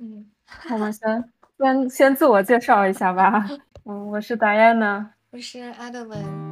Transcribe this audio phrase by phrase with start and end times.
[0.00, 0.24] 嗯，
[0.70, 1.24] 我们先
[1.58, 3.44] 先先自我介绍一下吧。
[3.84, 6.46] 嗯，我是 Diana，我是 Adeline。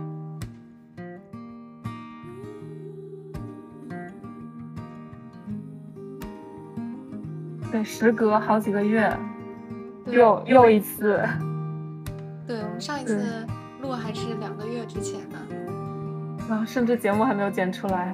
[7.70, 9.16] 对，时隔好几个月，
[10.06, 11.22] 又又一次，
[12.48, 13.46] 对，我们上一次
[13.80, 15.38] 录还是两个月之前呢，
[16.50, 18.12] 啊，甚至节目还没有剪出来。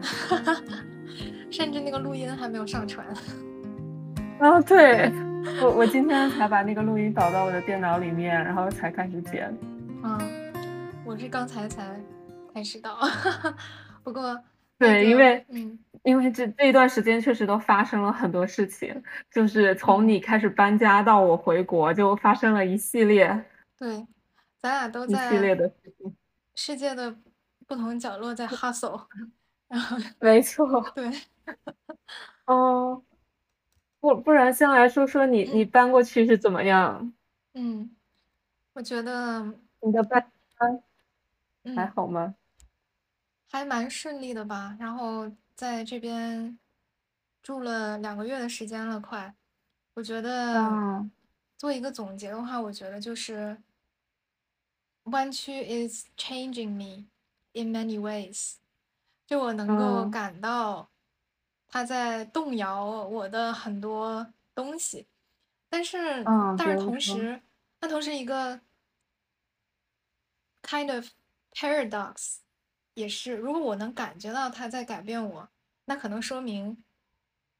[1.51, 3.07] 甚至那个录音还没有上传。
[4.41, 5.13] 啊，对，
[5.63, 9.53] 我我今天才把那个录音导到我的电脑里面，然后才开始剪。
[10.03, 10.19] 嗯，
[11.05, 12.01] 我是刚才才
[12.55, 12.99] 开始导，
[14.03, 14.43] 不过
[14.79, 15.79] 对，因为嗯。
[16.05, 23.29] 因为这这一段时间确实都发生了很多事情，就是从你开始搬家到我回国，就发生了一系列
[23.79, 24.05] 对，
[24.59, 26.17] 咱俩都在一系列的事情。
[26.57, 27.15] 世界的
[27.69, 29.01] 不同角落在 hustle，
[29.69, 31.09] 然后没错， 对，
[32.47, 33.01] 哦，
[34.03, 37.13] 不不然先来说说你你搬过去是怎么样？
[37.55, 37.95] 嗯，
[38.73, 39.45] 我觉得
[39.81, 40.83] 你的搬家
[41.77, 42.35] 还嗯好吗？
[43.49, 46.59] 还蛮顺利的吧，然后在这边
[47.45, 49.33] 住了两个月的时间了，快。
[49.95, 51.09] 我觉得啊，
[51.57, 53.63] 做一个总结的话，我觉得就是
[55.05, 57.07] 湾区 is changing me
[57.53, 58.55] in many ways，
[59.27, 60.91] 就我能够嗯感到
[61.73, 65.07] 它在动摇我的很多东西，
[65.71, 67.41] 但是嗯，但是同时，
[67.81, 68.61] 它同时一个
[70.63, 71.07] kind of
[71.53, 72.37] paradox
[72.93, 75.49] 也是，如果我能感觉到它在改变我，
[75.87, 76.85] 那可能说明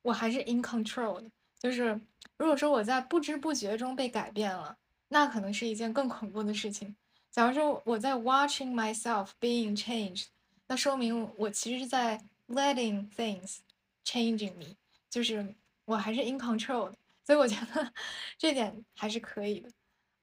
[0.03, 1.31] 我还是 in control 的。
[1.59, 1.99] 就是
[2.37, 4.77] 如果说我在不知不觉中被改变了，
[5.09, 6.95] 那可能是一件更恐怖的事情。
[7.31, 10.27] 假如说我在 watching myself being changed，
[10.67, 13.61] 那说明我其实是在 letting things
[14.05, 14.77] changing me，
[15.11, 16.95] 就是我还是 in control 的。
[17.25, 17.93] 所以我觉得
[18.39, 19.69] 这点还是可以的。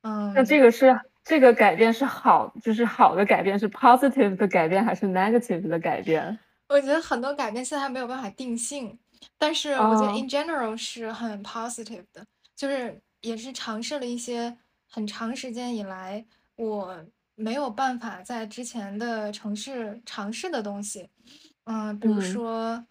[0.02, 0.62] 嗯那这嗯。
[0.62, 6.38] 个是这个改变是好，就是好的改变，是 positive 的改变还是 negative 的改变？
[6.68, 8.98] 我觉得很多改变现在还没有办法定性，
[9.38, 12.26] 但是我觉得哦，in general 是很 positive 的，
[12.56, 14.58] 就是也是尝试了一些
[14.88, 16.26] 很长时间以来
[16.56, 21.10] 我没有办法在之前的城市尝试的东西，
[21.66, 22.86] 嗯，比如嗯说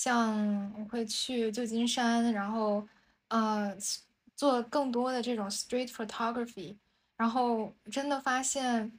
[0.00, 2.86] 像我会去旧金山，然后
[3.28, 3.76] 呃
[4.36, 6.76] 做更多的这种 street photography，
[7.16, 8.92] 然后真的发现，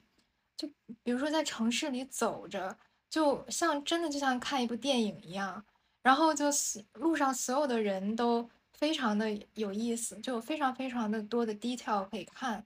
[0.57, 0.67] 就
[1.03, 2.77] 比如说在城市里走着。
[3.09, 5.65] 就像真的就像看一部电影一样，
[6.03, 12.63] 然后就是路上所有的人都非常的有意思，就有非常非常的多的 detail 可以看，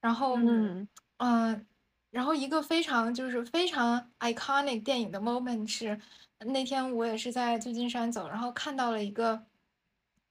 [0.00, 0.86] 然后，嗯。
[1.16, 1.66] 嗯、
[2.10, 6.00] 然后一个非常就是非常 iconic 电影的 moment 是
[6.46, 9.46] 那天我也是在旧金山走，然后看到了一个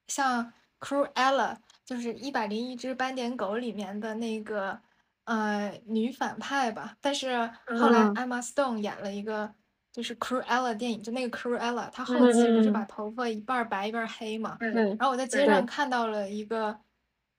[0.07, 4.81] 像 Cruella，就是一百零一只斑点狗里面的那个
[5.25, 8.13] 呃女反派吧，但是后来嗯。
[8.15, 9.53] Emma Stone 演了一个
[9.91, 12.87] 就是 Cruella 电影，就那个 Cruella，她嗯后期不是把嗯。
[12.87, 16.79] 头发一半白一半黑嘛，嗯，然后我在街，上看到了一个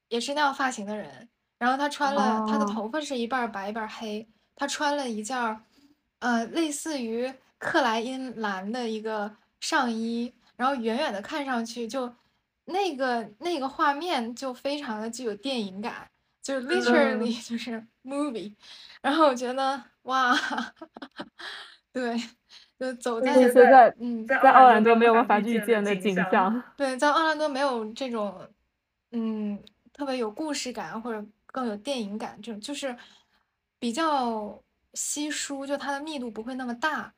[0.09, 5.37] 也是那样发型的人，然后他穿了他的哦，头发是一半白一半黑，他穿了一件
[6.21, 12.13] 呃类似于克莱因蓝的一个上衣，然后远远的看上去就
[12.65, 16.11] 那个那个画面就非常的具有电影感，
[16.43, 18.55] 就是 literally 嗯，就是 movie，
[19.03, 20.35] 然后我觉得哇，
[21.93, 22.17] 对，
[22.79, 24.27] 就走那在些在嗯。
[24.27, 26.65] 在奥兰多没有办法遇见的景象。
[26.79, 28.49] 对，在奥兰多没有这种，
[29.13, 29.63] 嗯，
[29.93, 32.97] 特别有故事感或者更有电影感，这种就是
[33.79, 34.63] 比较
[34.95, 37.13] 稀疏，就它的密度不会那么大。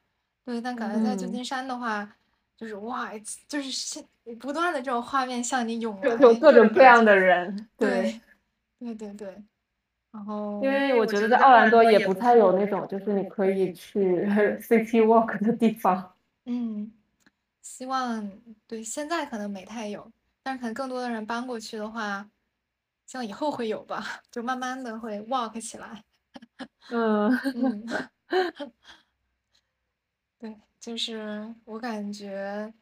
[0.44, 2.16] 对，但感觉在旧嗯，金山的话，
[2.56, 3.10] 就是哇，
[3.48, 4.04] 就是现
[4.40, 6.34] 不断的这种画面向你涌来有。
[6.34, 8.20] 各种各样的人，对。
[8.78, 9.42] 对，对对
[10.10, 14.26] 然后因为我觉得在奥兰多也不太有那种，就是你可以去
[14.60, 16.12] city walk 的地方。
[16.44, 16.92] 嗯，
[17.62, 18.28] 希望
[18.66, 20.10] 对现在可能没太有，
[20.42, 22.28] 但是可能更多的人搬过去的话，
[23.06, 26.02] 希望以后会有吧，就慢慢的会 walk 起来。
[26.90, 27.86] 嗯， 嗯，
[30.42, 32.74] 对，就是我感觉，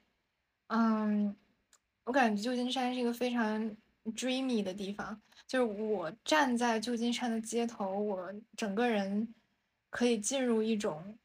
[0.68, 1.36] 嗯，
[2.04, 9.34] 我感觉旧金山是一个非常 dreamy 的地方，就是我站在旧金山的街头，我整个人
[9.90, 11.18] 可以进入一种，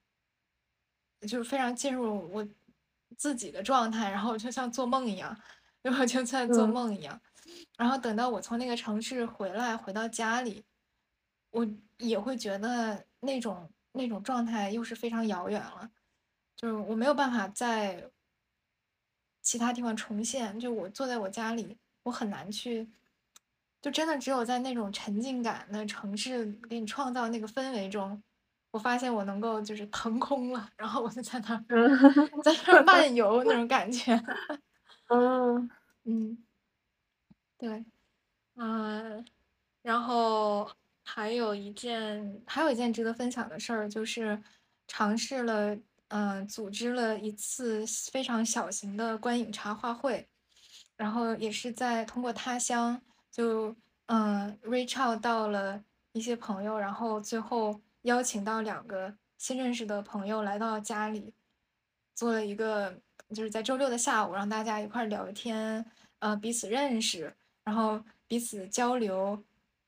[1.22, 2.46] 就是非常进入我
[3.16, 5.40] 自己的状态，然后就像做梦一样，
[5.82, 7.18] 然后就在做嗯，梦一样，
[7.78, 10.66] 然后等到我从那个城市回来，回到家里。
[11.52, 11.66] 我
[12.00, 15.90] 也会觉得那种那种状态又是非常遥远了，
[16.65, 18.09] 就是我没有办法在
[19.44, 20.59] 其他地方重现。
[20.59, 22.89] 就我坐在我家里，我很难去，
[23.79, 28.19] 就真的只有在那种沉浸感的城市给你创造那个氛围中，
[28.71, 31.63] 我发现我能够就是腾空了，然后我就在那儿
[32.44, 34.15] 在那儿漫游那种感觉。
[35.09, 35.69] 嗯。
[36.06, 36.45] 嗯。
[37.59, 37.85] 对，
[38.56, 39.25] 嗯，
[39.83, 40.69] 然后
[41.06, 44.41] 还有一件还有一件值得分享的事儿，就是
[44.88, 45.77] 尝试了，
[46.10, 50.28] 嗯，组织了一次非常小型的观影茶话会，
[50.96, 53.75] 然后也是在通过他乡就
[54.06, 61.34] 嗯 reach out 到了一些朋友，然后最后邀请到两个新认识的朋友来到家里，
[62.13, 63.01] 做了一个
[63.34, 65.86] 就是在周六的下午让大家一块聊天，
[66.19, 67.36] 呃，彼此认识。
[67.63, 69.44] 然后彼此交流，比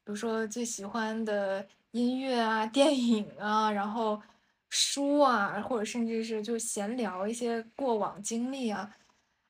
[0.05, 4.19] 如说最喜欢的音乐啊、电影啊，然后
[4.69, 8.95] 书啊，或者甚至是就闲聊一些过往经历啊。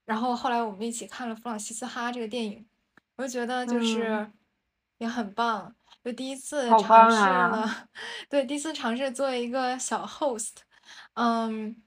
[0.06, 2.68] 然后后来我们一起看了《弗朗西斯哈》这个电影，
[3.18, 4.32] 我就觉得就是
[5.00, 7.90] 也很棒，就第一次尝试了，
[8.30, 10.54] 对，第一次尝试做一个小 host，
[11.14, 11.82] 嗯，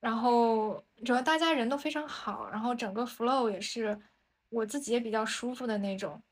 [0.00, 4.00] 然后主要大家人都非常好，然后整个 flow 也是。
[4.48, 6.22] 我自己也比较舒服的那种，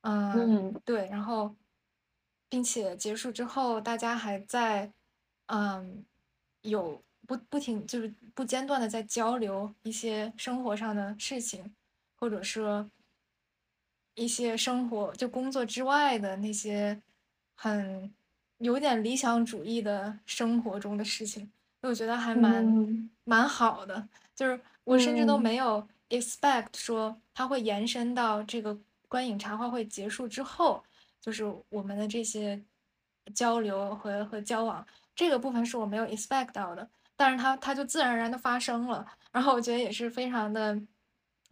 [0.00, 1.54] 嗯，对，然后，
[2.48, 4.90] 并且结束之后，大家还在，
[5.48, 6.04] 嗯，
[6.62, 11.74] 有不不停就是不间断的在交流一些生活上的事情，
[12.16, 12.90] 或者说
[14.14, 17.00] 一些生活就工作之外的那些
[17.54, 18.12] 很
[18.58, 21.50] 有点理想主义的生活中的事情，
[21.82, 25.86] 我觉得还蛮蛮好的，就是我甚至都没有。
[26.10, 28.74] expect 说它会延伸到这个
[29.08, 30.82] 观影茶话会结束之后，
[31.20, 32.58] 就是我们的这些
[33.34, 34.86] 交流和和交往
[35.18, 40.76] 这个部分是我没有 expect 到的，但是它它就自然而然的发生了，然后我觉得也是非常的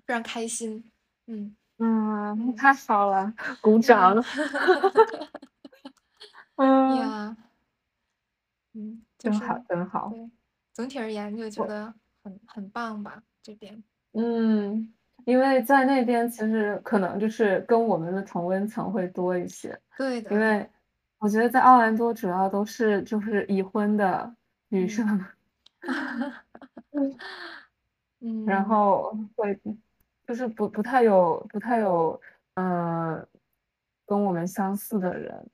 [0.06, 0.88] 非常开心，
[1.26, 4.14] 嗯嗯，太好了，鼓掌，
[6.54, 7.36] 嗯呀，
[8.74, 10.30] 嗯，真好真好，对，
[10.72, 11.92] 总体而言就觉得
[12.22, 13.82] 很很棒吧这边。
[14.12, 19.76] 嗯，因为在那边其实可能就是跟我们的同温层会多一些。
[19.98, 20.30] 对的。
[20.30, 20.70] 因为
[21.26, 24.32] 我觉得在奥兰多主要都是就是已婚的
[24.68, 25.26] 女生。
[26.92, 27.16] 嗯。
[28.46, 29.60] 然后会
[30.24, 32.20] 就是不不太有不太有
[32.54, 33.26] 呃
[34.06, 35.50] 跟我们相似的人。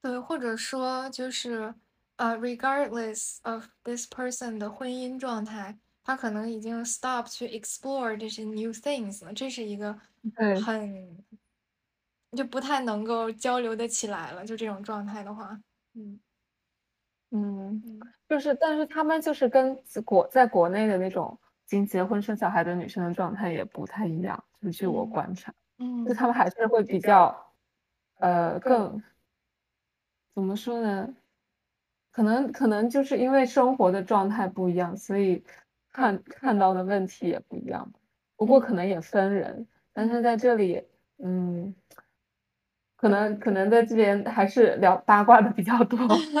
[0.00, 1.74] 对，或者说就是
[2.14, 5.76] 呃，regardless of this person 的婚姻状态。
[6.04, 9.98] 他可能已经 stop to explore 这些 new things 了，这是一个
[10.64, 11.18] 很
[12.36, 14.44] 就不太能够交流的起来了。
[14.44, 15.58] 就这种状态的话，
[15.94, 16.20] 嗯
[17.30, 24.42] 嗯，就是，但是他们就是跟国在国内的那种已经结婚生小孩的女生的状态也不太一样。
[24.60, 27.52] 就据我观察，嗯，就他们还是会比较
[28.18, 29.02] 呃更
[30.34, 31.14] 怎么说呢？
[32.10, 35.44] 可能可能就是因为生活的状态不一样，所以。
[35.90, 37.90] 看看到的问题也不一样，
[38.36, 39.66] 不过可能也分人。
[39.92, 40.84] 但是在这里，
[41.16, 41.74] 嗯，
[42.98, 45.96] 可能可能在这边还是聊八卦的比较多。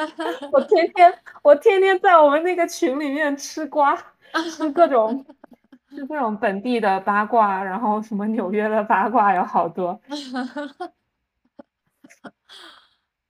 [0.50, 3.96] 我天天我天天在我们那个群里面吃瓜，
[4.56, 5.24] 吃各种
[5.90, 10.00] 吃各种本地的八卦，然后什么纽约的八卦有好多。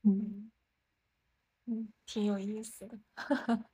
[0.04, 0.50] 嗯
[1.66, 2.98] 嗯，挺有意思的。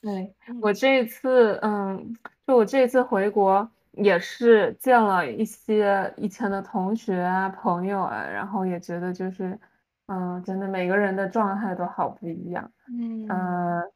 [0.00, 2.16] 对我这一次，嗯，
[2.46, 9.58] 就我这一次回国也是见了一些以前的同学啊、朋友啊，然后也觉得就是，
[10.06, 12.70] 嗯，真的每个人的状态都好不一样。
[12.88, 13.90] 嗯，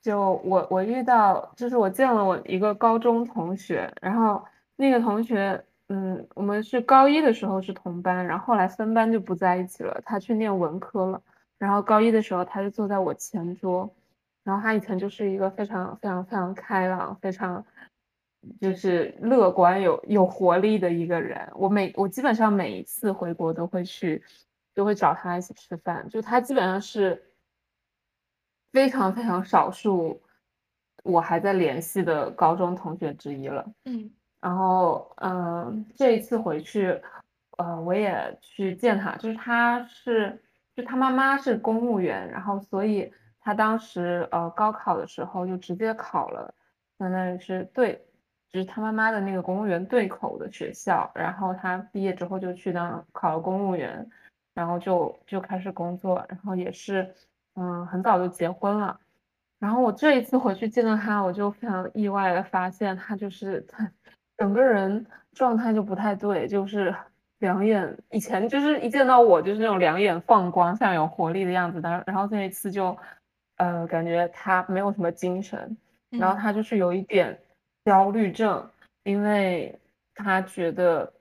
[0.00, 4.44] 就我我遇到，就是我见了我一个高中同学，然后
[4.76, 11.22] 那个同学，嗯，我们是高一的时候是同班，然后后来分班就不在一起了，他去念文科了，
[11.58, 13.94] 然后高一的时候他就坐在我前桌。
[14.44, 17.64] 然后他以前就是一个非常非常非常开朗、非常
[18.60, 21.50] 就是乐观、有有活力的一个人。
[21.54, 24.22] 我每我基本上每一次回国都会去，
[24.74, 26.08] 都会找他一起吃饭。
[26.08, 27.22] 就他基本上是
[28.72, 30.22] 非常非常少数
[31.02, 33.64] 我还在联系的高中同学之一了。
[33.84, 34.10] 嗯。
[34.40, 37.00] 然后嗯，这一次回去，
[37.58, 39.16] 呃，我也去见他。
[39.16, 40.42] 就是他是，
[40.74, 43.12] 就他妈妈是公务员，然后所以。
[43.46, 46.54] 他当时呃高考的时候就直接考了，
[46.98, 48.02] 相当于是对，
[48.54, 54.08] 就是他妈妈的那个公务员对口的学校，然后他毕业之后就去当考了公务员，
[54.54, 57.12] 然后就就开始工作，然后也是
[57.56, 58.96] 嗯很早就结婚了，
[59.58, 63.90] 然后我这一次回去见到他，我就非常意外的发现他就是他
[64.36, 66.94] 整个人状态就不太对，就是
[67.40, 72.96] 两眼以前就是一见到我就是那种两眼放光，像有活力的样子，但然后这一次就，
[73.56, 75.76] 呃，感觉他没有什么精神，
[76.10, 77.36] 然后他就是有一点
[77.84, 78.70] 焦虑症，
[79.02, 79.78] 因为
[80.14, 81.12] 他觉得，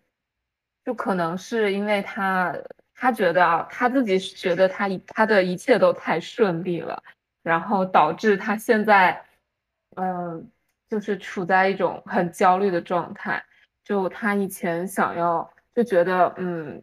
[0.85, 2.55] 就可能是因为他
[2.95, 7.03] 他觉得啊，他自己觉得他一他的一切都太顺利了，
[7.41, 9.25] 然后导致他现在，
[9.95, 10.49] 嗯，
[10.89, 13.43] 就是处在一种很焦虑的状态。
[13.83, 16.81] 就他以前想要，就觉得，嗯，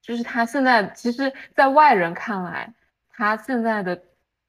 [0.00, 2.74] 就是他现在其实，在外人看来，
[3.08, 4.02] 他现在的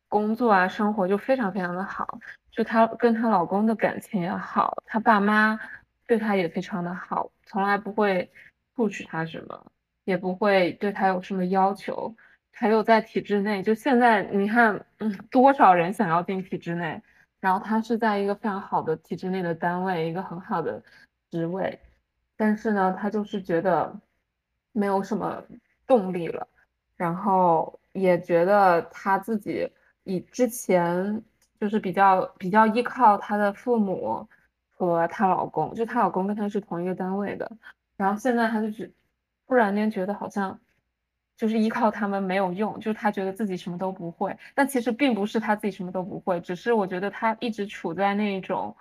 [0.08, 2.18] 工作啊，生活就非常非常的好，
[2.54, 5.60] 就她跟她老公的感情也好，她爸妈
[6.08, 8.32] 对她也非常的好，从来不会
[8.74, 9.72] 不许她什么，
[10.06, 12.16] 也不会对她有什么要求，
[12.54, 17.02] 还有在体制内，就现在你看，嗯，多少人想要进体制内，
[17.42, 20.82] 然后她是在一个非常好的体制内的单位，一个很好的。
[21.32, 21.80] 职位，
[22.38, 24.00] 但是呢，她就是觉得
[24.72, 25.44] 没有什么
[25.88, 26.48] 动力了，
[26.96, 29.68] 然后也觉得她自己
[30.04, 31.24] 以之前
[31.60, 34.28] 就是比较比较依靠她的父母
[34.76, 37.52] 和她老公，就她老公跟她是同一个单位的，
[37.98, 38.92] 然后现在她就是
[39.48, 40.60] 突然间觉得好像
[41.38, 48.76] 就是依靠他们没有用，就是她觉得自己什么都不会，但其实并不是她自己什么都不会，只是我觉得她一直处在那种。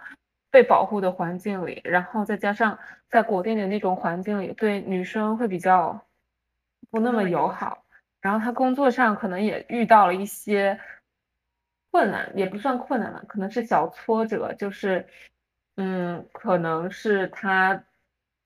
[0.52, 5.98] 被保护的环境里，然后再加上在国内的那种环境里，对女生会比较
[6.90, 7.82] 不那么友好。
[8.20, 10.78] 然后她工作上可能也遇到了一些
[11.92, 15.06] 困难，也不算困难了，可能是小挫折，就是，
[15.76, 17.84] 嗯，可能是他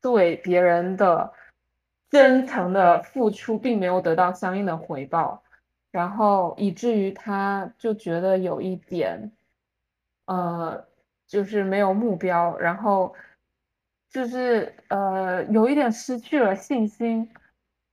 [0.02, 1.32] 对别人的
[2.10, 5.42] 真诚的付出并没有得到相应的回报，
[5.90, 9.32] 然后以至于他就觉得有一点，
[10.26, 10.84] 呃。
[11.28, 13.12] 就是没有目标，然后
[14.08, 17.28] 就是呃有一点失去了信心，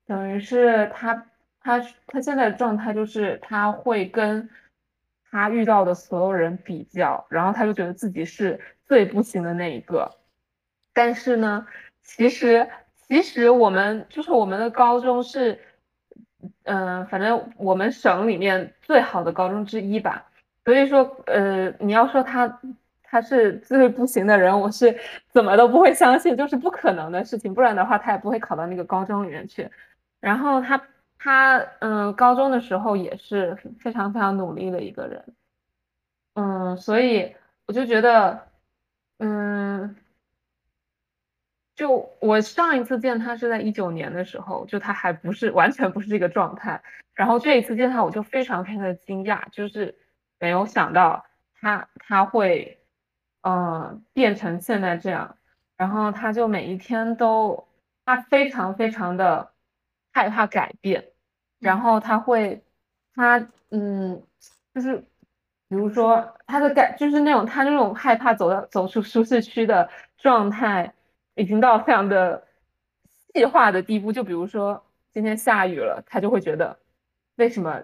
[0.06, 1.26] 等于是他
[1.60, 4.48] 他他现在的状态就是他会跟
[5.34, 10.10] 他遇到的所有人比较，然后他就觉得自己是最不行的那一个。
[10.94, 11.68] 但是呢，
[12.04, 12.70] 其实
[13.08, 15.60] 其实我们就是我们的高中是，
[16.63, 20.30] 嗯，反正我们省里面最好的高中之一吧。
[20.63, 22.60] 所以说，呃，你要说他。
[23.16, 24.98] 他是最不行的人，我是
[25.30, 29.70] 怎么都不会相信，就是不可能的事情，不然的话他也不会考到那个高中里面去。
[30.20, 30.82] 然后他
[31.24, 35.36] 他嗯，高中的时候也是非常非常努力的一个人，
[36.34, 37.34] 嗯，所以
[37.65, 38.48] 我就觉得，
[39.20, 39.96] 嗯，
[41.75, 49.96] 就我上一次见他是在一九年的时候，就他还不是完全不是这个状态，然后这一次见他我就非常非常的惊讶，就是
[50.39, 51.25] 没有想到
[51.62, 52.80] 他他会。
[53.46, 55.36] 嗯，变成现在这样，
[55.75, 57.68] 然后他就每一天都，
[58.06, 59.51] 他非常非常的
[60.13, 61.12] 害怕改变，
[61.63, 62.62] 然后他会，
[63.15, 64.22] 他嗯，
[64.75, 64.98] 就是
[65.70, 70.93] 比如说他的感，就是那种他那种害怕走到走出舒适区的状态，
[71.36, 72.46] 已经到非常的
[73.34, 74.12] 细化的地步。
[74.12, 76.77] 就比如说今天下雨了，他就会觉得
[77.38, 77.82] 为什么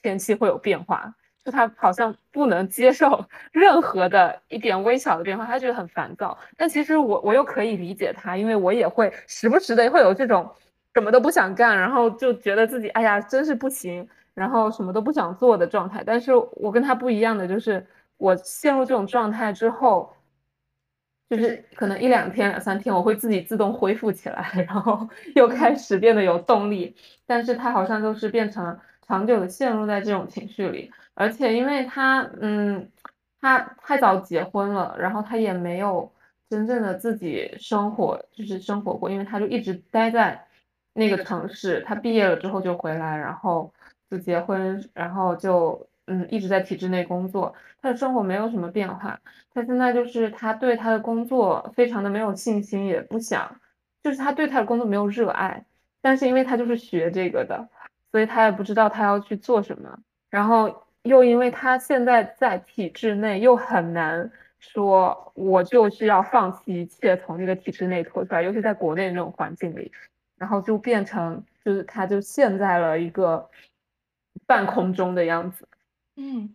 [0.00, 1.14] 天气会有变化。
[1.44, 6.38] 就他好像不能接受 任何的一点微小的变化，他觉得很烦躁。
[6.56, 10.48] 但其实我我又可以理解他，因为我也会时不时的会有这种
[10.94, 16.02] 什么都不想干，然后就觉得自己哎呀真是不行，然后什么都不想做的状态。
[16.04, 17.86] 但是我跟他不一样的就是，
[18.18, 20.14] 我陷入这种状态之后，
[21.30, 26.94] 就是可能一两天两三天我会自己自动恢复起来，然后 又开始变得有动力。
[27.26, 30.90] 但是他好像就是变成长久的陷入在这种情绪里。
[31.14, 32.90] 而且因为他，嗯，
[33.40, 36.10] 他太早结婚了，然后他也没有
[36.48, 40.46] 真正的自己生活，就是生活过，因为他就一直待在
[40.94, 41.80] 那个城市。
[41.86, 43.72] 他毕业了之后就回来，然后
[44.10, 47.54] 就结婚，然后就，嗯，一直在体制内工作。
[47.80, 49.18] 他的生活没有什么变化。
[49.52, 53.60] 他现在就是他对他的工作非常的没有信心，也不想，
[54.02, 55.64] 就是他对他的工作没有热爱。
[56.00, 57.68] 但是因为他就是学这个的，
[58.10, 59.98] 所以他也不知道他要去做什么，
[60.30, 60.82] 然后。
[61.04, 64.30] 又因为他现在在体制内，又很难
[64.60, 69.90] 说，我就是要放弃一切从这个体制内脱出来，尤其在国内那种环境里，
[70.42, 73.48] 然后就变成就是他就陷在了一个
[74.44, 75.68] 半空中的样子。
[76.16, 76.52] 嗯，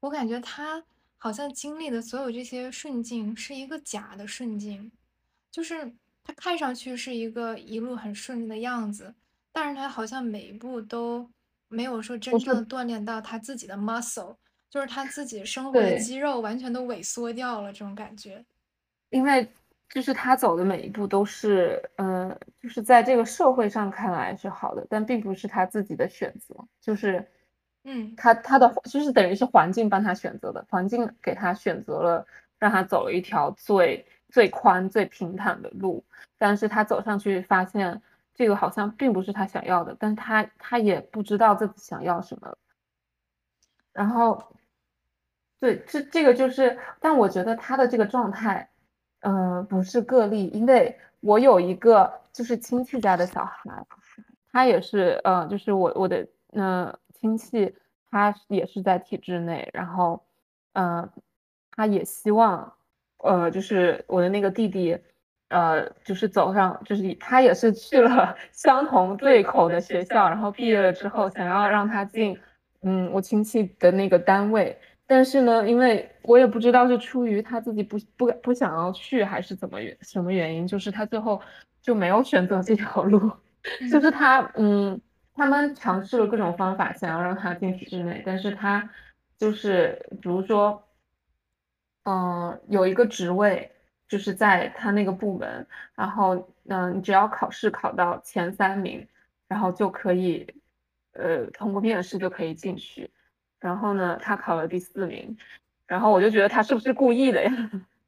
[0.00, 0.82] 我感觉他
[1.18, 4.90] 好像经历的所有这些顺境是一个假的顺境，
[5.50, 5.92] 就是
[6.24, 9.14] 他看上去是一个一路很顺利的样子，
[9.52, 11.28] 但是他好像每一步都。
[11.68, 14.36] 没有说真正的锻炼到他自己的 muscle，
[14.70, 18.46] 就是他自己生活的肌肉完全都萎缩掉了这种感觉。
[19.10, 19.50] 因为
[19.90, 27.26] 就是他走的每一步都是，嗯，就是在这个社会上看来是好的，但并不是他自己的选择，就是，
[27.84, 32.26] 嗯，他他的就是等于是环境帮他选择的，环境给他选择了，
[32.58, 36.04] 让他走了一条最最宽最平坦的路，
[36.36, 38.02] 但是他走上去发现
[38.34, 42.56] 这个好像并不是他想要的，但他他也不知道自己想要什么，
[43.92, 44.52] 然后，
[45.60, 48.68] 对，这这个就是，但我觉得他的这个状态。
[49.20, 53.70] 嗯，不是个例，因为我有一个就是亲戚家的小孩，
[54.52, 57.74] 他也是，呃，就是我我的嗯亲戚，
[58.10, 60.22] 他也是在体制内，然后，
[60.74, 61.08] 嗯，
[61.72, 62.72] 他也希望，
[63.18, 64.98] 呃，就是我的那个弟弟，
[65.48, 72.38] 呃，就是走上，就是他也是去了 相同对口的学校，然后毕业了之后，想要让他进，
[72.82, 74.78] 嗯，我亲戚的那个单位。
[75.06, 81.40] 但是呢，因为我也不知道是出于他自己不不不想要去，还是怎么原什么原因，就是他最后
[81.80, 83.30] 就没有选择这条路。
[83.90, 85.00] 就是他，嗯，
[85.34, 88.88] 他们尝试了各种方法，想要让他进体制内，但是他
[89.38, 90.82] 就是比如说，
[92.04, 93.70] 嗯，有一个职位
[94.08, 99.06] 就是在他那个部门，然后嗯，你只要考试考到前三名，
[99.48, 100.46] 然后就可以，
[101.12, 103.10] 呃，通过面试就可以进去。
[103.60, 105.36] 然后呢，他考了第四名，
[105.86, 107.50] 然后我就觉得他是不是故意的呀？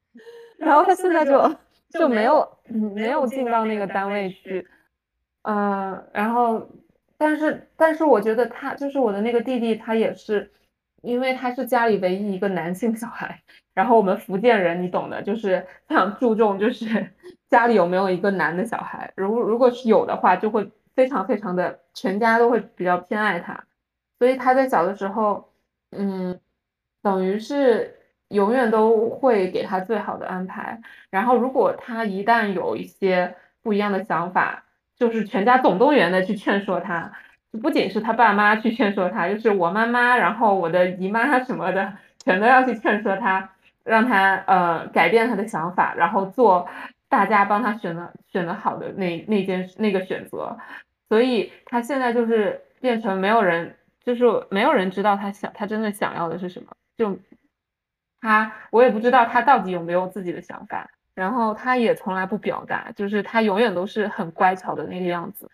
[0.59, 1.57] 然后他现在就
[1.91, 4.67] 就没有没有进到那个单位去，
[5.43, 6.69] 嗯，然后
[7.17, 10.51] 但是但是我觉得他就是我的那个弟弟，他也是，
[11.03, 13.41] 因为他是家里唯一一个男性小孩，
[13.73, 17.11] 然后我们福建人你懂的，就是非常注重就是
[17.49, 23.65] 家里有没有一个男的小孩，如如果是有的话，就会非常非常的全家都会比较偏爱他。
[24.19, 25.49] 所以他在小的时候，
[25.93, 26.41] 嗯，
[27.03, 27.95] 等于是
[28.29, 30.81] 永远都会给他最好的安排。
[31.09, 34.65] 然后如果他一旦有一些不一样的想法，
[34.97, 37.13] 就是全家总动员的去劝说他，
[37.53, 41.93] 就不仅是他爸妈去劝说他，就是我妈妈，然后我的姨妈什么的，
[42.25, 43.49] 全都要去劝说他，
[43.85, 46.69] 让他呃改变他的想法，然后做
[47.09, 50.59] 大家帮他选的选的好的那那件那个选择。
[51.09, 53.77] 所以他现在就是变成没有人。
[54.09, 57.19] 就是没有人知道他想他真的想要的是什么，就
[58.23, 65.51] 他我也不知道他到底有没有自己的想法，然后他也从来不表达，就是他永远都是很乖巧的那个样子。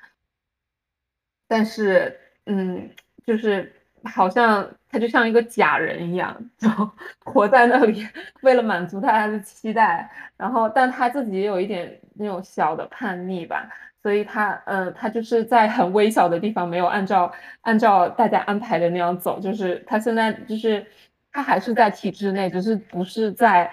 [1.49, 2.89] 但是，嗯，
[3.27, 3.73] 就是
[4.05, 6.69] 好像他就像一个假人一样，就
[7.27, 8.07] 活在那里，
[8.43, 10.09] 为了满足大家的期待。
[10.37, 13.69] 然后，但他自己也有一点那种小的叛逆吧。
[14.05, 20.87] 所以他，嗯，他就是在很微小的地方没有按照按照大家安排的那样走，就是他现在就是
[21.33, 23.73] 他还是在体制内，只是不是在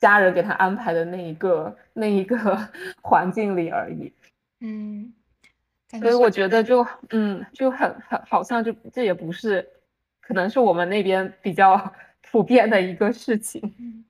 [0.00, 2.36] 家人给他安排的那一个那一个
[3.04, 4.10] 环境里而已。
[4.60, 5.12] 嗯，
[6.00, 9.68] 所以我觉得就嗯就很很好像就这也不是，
[10.22, 11.92] 可能是我们那边比较
[12.32, 13.60] 普遍的一个事情。
[13.78, 14.06] 嗯，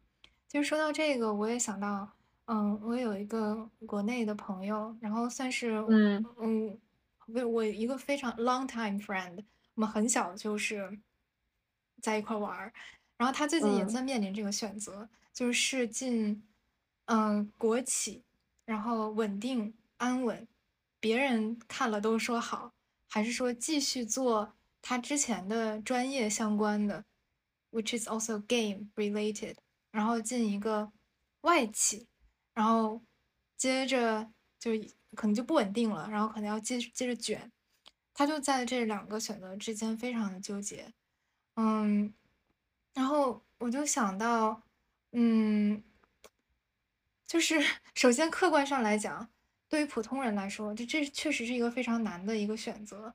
[0.47, 2.09] 其实说到这个，我也想到。
[2.51, 6.25] 嗯，我有一个国内的朋友，然后算是嗯。
[6.41, 6.81] 嗯，
[7.27, 10.99] 我我一个非常 long time friend，我们很小就是
[12.01, 12.73] 在一块玩儿，
[13.19, 16.43] 然后他最近也在面临这个选择，就是进
[17.05, 18.23] 嗯国企，
[18.65, 20.49] 然后稳定安稳，
[20.99, 22.73] 别人看了都说好，
[23.11, 27.05] 还是说继续做他之前的专业相关的
[27.73, 29.57] ，which is also game related，
[29.91, 30.91] 然后进一个
[31.43, 32.07] 外企。
[32.59, 33.01] 然后
[33.57, 34.73] 接着就
[35.15, 37.53] 可能就不稳定了，然后可能要接接着卷，
[38.13, 40.93] 他就在这两个选择之间非常的纠结，
[41.55, 42.13] 嗯，
[42.95, 44.61] 然后我就想到，
[45.13, 45.81] 嗯，
[47.29, 49.31] 就是首先客观上来讲，
[49.69, 53.15] 对于普通人来说，这这确实是一个非常难的一个选择，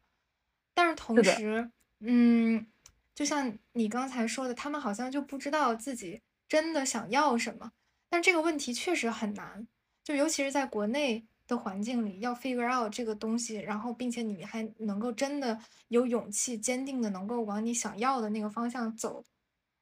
[0.73, 2.65] 但是同时，嗯，
[3.13, 7.73] 就像你刚才说的，他们好像就不知道自己真的想要什么。
[8.13, 9.67] 但这个问题确实很难，
[10.03, 19.23] 就尤其是在国内的环境里，要 figure out 这个东西，然后并且你还能够真的有勇气、坚定的能够往你想要的那个方向走，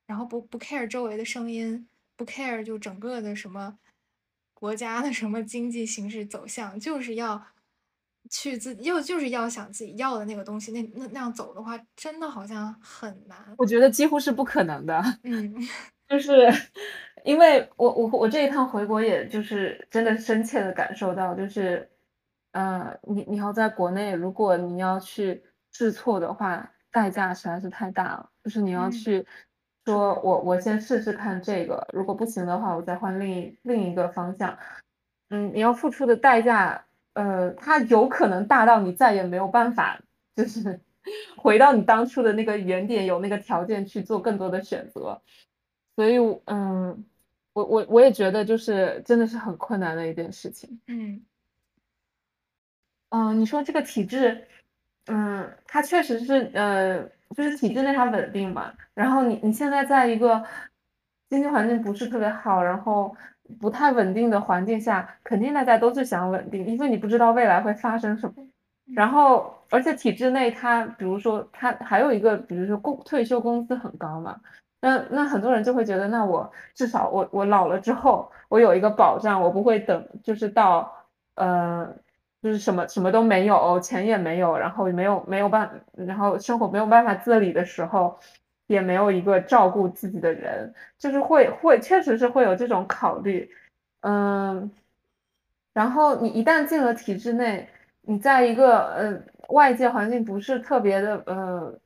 [0.05, 3.77] 然后不不 care 周围的声音，不 care 就整个的什么
[4.53, 7.45] 国家的什么经济形势走向，就是要
[8.29, 13.53] 去自又就是要想自己要的那个东西，那那那样走的话，真的好像很难。
[13.57, 15.03] 我觉得几乎是不可能的。
[15.23, 15.53] 嗯。
[16.11, 16.33] 就是，
[17.23, 21.89] 因为我我我这一趟回国，也就是真的深切的感受到，就是，
[22.51, 28.29] 呃，你你要在国内，如果你要去试错的话，代价实在是太大了。
[28.43, 29.25] 就是你要去，
[29.85, 34.57] 说我我先试试看这个，如果不行的话，我再换另另一个方向。
[35.29, 40.01] 嗯，你要付出的代价，呃，它有可能大到你再也没有办法，
[40.35, 40.81] 就是
[41.37, 45.21] 回到你当初的那个原点，有那个条件去做更多的选择。
[45.95, 47.05] 所以，嗯，
[47.53, 50.79] 我我我也觉得，就是真的是很困难的一件事情。
[50.87, 51.21] 嗯，
[53.09, 54.47] 嗯，你说这个体制，
[55.07, 57.03] 嗯，它确实是，呃，
[57.35, 58.73] 就是体制内它稳定嘛。
[58.93, 60.41] 然后你你现在在一个
[61.29, 63.13] 经济环境不是特别好，然后
[63.59, 68.47] 不太稳定的环境下，肯定大家都是想稳定，因为你不知道未来会发生什么。
[68.93, 74.39] 然后，而且体制内它，比如说它还有一个，比如说工退休工资很高嘛。
[74.81, 80.91] 那那很多人就会觉得，那我至少我我老了之后，我有一个保障，我不会等就是到
[81.35, 81.87] 呃
[82.41, 88.17] 就是什么什么都没有，钱也没有，然后没有没有办，然后生活没有办法自理的时候，
[88.65, 93.51] 也没有一个照顾自己的人，就是会会确实是会有这种考虑，
[94.01, 94.71] 嗯，
[95.73, 97.69] 然后你一旦进了体制内，
[98.01, 101.79] 你在一个呃外界环境不是特别的呃。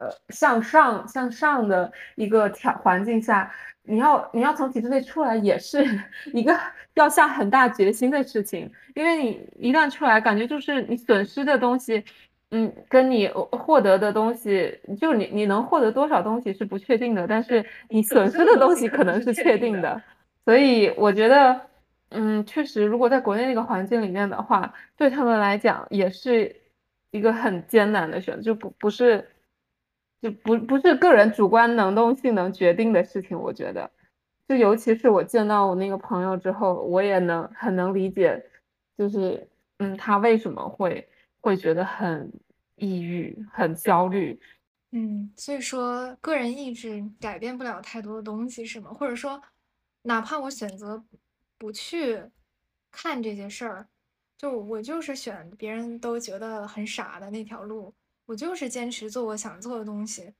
[0.00, 5.84] 呃，向上向上的一个条环境下，你要你要从体制内出来，也是
[6.32, 6.58] 一个
[6.94, 8.70] 要下很大决心的事情。
[8.94, 12.02] 因为你一旦出来，感觉就是你损失的东西，
[12.50, 20.02] 嗯，跟你获得的东西，就你你能获得多少东西是不确定的，但是你损失的东西可能是确定的。
[20.46, 21.60] 所以我觉得，
[22.08, 26.56] 嗯，确实，如果在国内那个环境里面的话，对他们来讲也是
[27.10, 29.28] 一个很艰难的选择，就不不是。
[30.20, 33.90] 就不不是个人主观能动性能决定的事情，我觉得，
[34.46, 38.44] 就尤其是我见到我那个朋友之后，我也能很能理解，
[38.98, 41.08] 就是嗯，他为什么会
[41.40, 42.30] 会觉得很
[42.76, 44.38] 抑郁、很焦虑，
[44.92, 48.90] 嗯，所以说个人意志改变不了太多的东西，是吗？
[48.92, 49.40] 或者说，
[50.02, 51.02] 哪怕我选择
[51.56, 52.22] 不去
[52.90, 53.86] 看这些事儿，
[54.36, 57.94] 就我就是选别人都觉得很傻的那条路。
[58.30, 60.32] 我就是坚持做我想做的东西。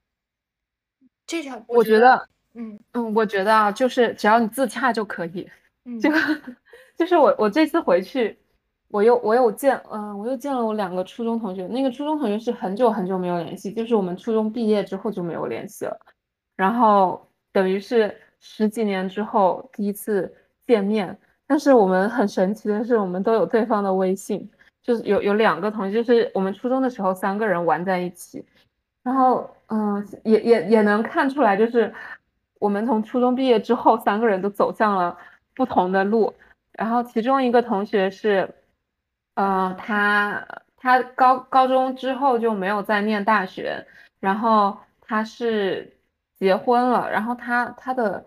[1.26, 5.50] 这条我觉得，嗯嗯，我觉得啊，就是只要你自洽就可以。
[5.84, 6.08] 嗯，就
[6.96, 8.38] 就是我我这次回去，
[8.90, 11.66] 我又我又见，嗯，我又见了我两个初中同学。
[11.66, 15.98] 那个初中同学是很久很久没有联系，就是我们初中毕业之后就没有联系了。
[16.54, 20.32] 然后等于是十几年之后第一次
[20.64, 24.48] 见面，但是我们很神奇的是，我们都有对方的微信。
[24.82, 28.44] 就是有有两个同学，就是我们初中的时候三个人玩在一起，
[29.02, 31.92] 然后嗯，也也也能看出来，就是
[32.58, 35.16] 我们从初中毕业之后，三个人都走向了
[35.54, 36.34] 不同的路。
[36.72, 38.54] 然后其中一个同学是，
[39.34, 43.86] 呃，他他高高中之后就没有再念大学，
[44.18, 45.96] 然后他是
[46.38, 48.26] 结婚了，然后他他的。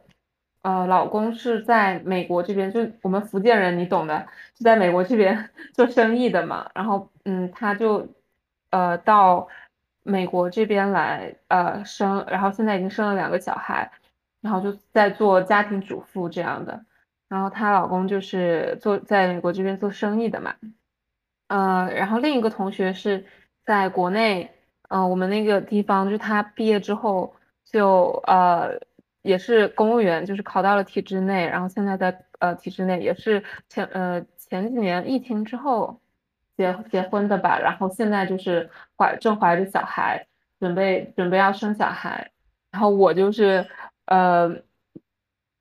[0.66, 4.26] 呃，老公是在美国这边，就我们福建人，你懂的，
[4.58, 6.70] 是在美国这边 做生意的嘛。
[6.76, 8.08] 然后，嗯，他就
[8.72, 9.48] 呃到
[10.04, 13.92] 美国这边来呃生，然后现在已经生了两个小孩，
[14.42, 16.86] 然后就在做家庭主妇这样的。
[17.30, 20.56] 然后她老公就是做在美国这边做生意的嘛。
[21.48, 23.26] 呃，然后另一个同学是
[23.66, 24.52] 在国内，
[24.90, 27.36] 嗯，我们那个地方，就他毕业之后
[27.66, 28.80] 就呃。
[29.26, 36.02] 也是公务员，就是考到了体制内，然后现在在呃体制内，也是前呃前几年疫情之后
[36.58, 40.28] 结结婚的吧，然后现在就是怀正怀着小孩，
[40.60, 42.32] 准备准备要生小孩，
[42.70, 43.66] 然后我就是
[44.08, 44.54] 呃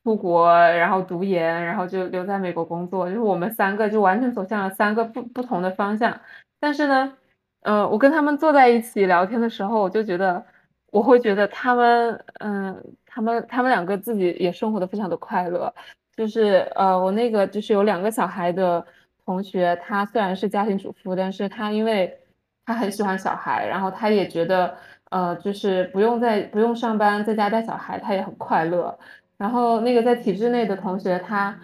[0.03, 6.21] 出国，然后读研，然后就留在美国工作，就是我们三个就完全走向了三个不不同的方向，
[6.59, 7.17] 但是呢，
[7.61, 10.45] 呃，我跟他们坐在一起聊天的时候，我就觉得
[10.91, 12.97] 我会觉得他们嗯。
[13.15, 15.75] 他们他们两个自己也生活的非常的快乐，
[16.17, 18.85] 就是呃，我那个就是有两个小孩的
[19.25, 22.19] 同学，他虽然是家庭主妇，但是他因为
[22.67, 24.77] 他很喜欢小孩，然后他也觉得
[25.11, 28.99] 呃，就是不用在不用上班，在家带小孩，他也很快乐。
[29.39, 31.59] 然后那个在体制内的同学，他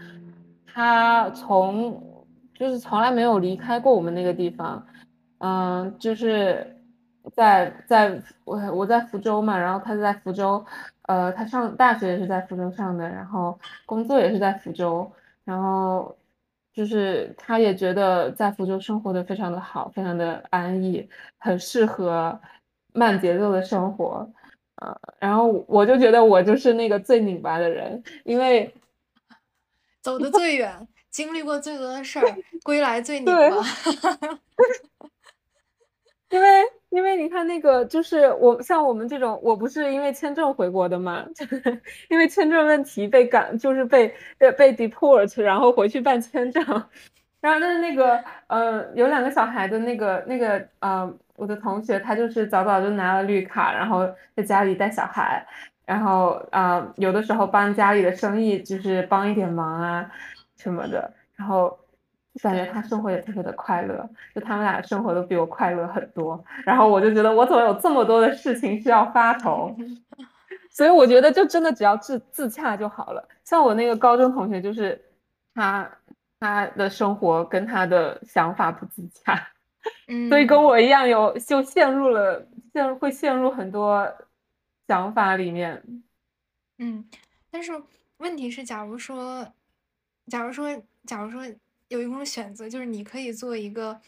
[0.66, 2.02] 他从
[2.54, 4.86] 就是从来没有离开过我们那个地方，
[5.38, 6.76] 嗯，就是
[7.34, 10.64] 在在我我在福州嘛，然后他在福州。
[11.08, 15.10] 呃，他上大学也是在福州上的，然后工作也是在福州，
[15.42, 16.14] 然后
[16.74, 22.38] 就是他也觉得在福州生活的非常的好，非常的安逸，很适合
[22.92, 24.30] 慢节奏的生活，
[24.76, 28.74] 呃，然后我就觉得我就是那个最拧巴的人，因为
[30.02, 33.40] 走的最远，经历过最多的事儿，归来最拧巴。
[36.30, 36.46] 因为
[36.90, 41.44] 因为你看那个，就是我像我们这种，我不是因为签证回国的嘛，就
[42.10, 46.64] 因为签证问题被赶，就是被被被 deport，然后回去办签证。
[47.40, 55.46] 然后但是那个呃，有两个小孩的那个那个呃，我的同学他就是早早就拿了绿卡，然后在家里带小孩，
[55.86, 60.10] 然后啊，有的时候帮家里的生意就是帮一点忙啊
[60.56, 61.78] 什么的，然后。
[62.40, 66.42] 感觉他生活也特别的快乐，就他们俩生活都比我快乐很多。
[66.64, 69.74] 然后我就觉得我怎么有这么多的事情需要发愁，
[70.70, 73.28] 所以我觉得就真的只要自自洽就好了。
[73.44, 75.00] 像我那个高中同学，就是
[75.54, 75.90] 他
[76.38, 79.34] 他的生活跟他的想法不自洽，
[80.28, 84.06] 所以跟我一样有就陷入了陷会陷入很多
[84.86, 85.82] 想法里面。
[86.78, 87.08] 嗯，
[87.50, 87.72] 但是
[88.18, 89.46] 问题是，假如说，
[90.28, 91.42] 假如说，假如说。
[91.88, 94.00] 有一种选择，就是你可以做一个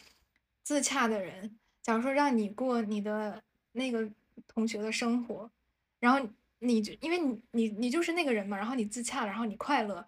[0.63, 1.57] 自洽的人。
[1.83, 4.09] 假如说让你过你的那个
[4.47, 5.51] 同学的生活，
[5.99, 10.07] 然后你就因为你你你就是那个人嘛，然后你自洽，然后你快乐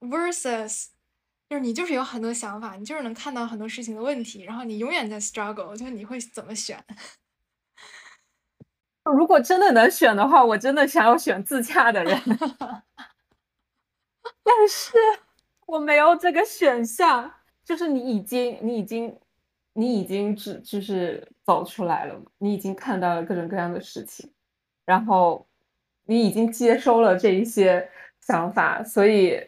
[0.00, 0.88] ，versus
[1.48, 6.84] 就是你就是有很多想法，你就是能看到很多事情的问题，然后你永远在 struggle，就是你会怎么选？
[9.04, 12.20] 如果真的能选的话，我真的想要选自洽的人，
[14.42, 14.92] 但是。
[15.70, 17.32] 我没有这个选项，
[17.64, 19.16] 就是你已经，你已经，
[19.72, 24.28] 你已经只就是走出来了，你已经看到了各种各样的事情，
[24.84, 25.46] 然后
[26.06, 27.88] 你已经接收了这一些
[28.20, 29.40] 想法，所以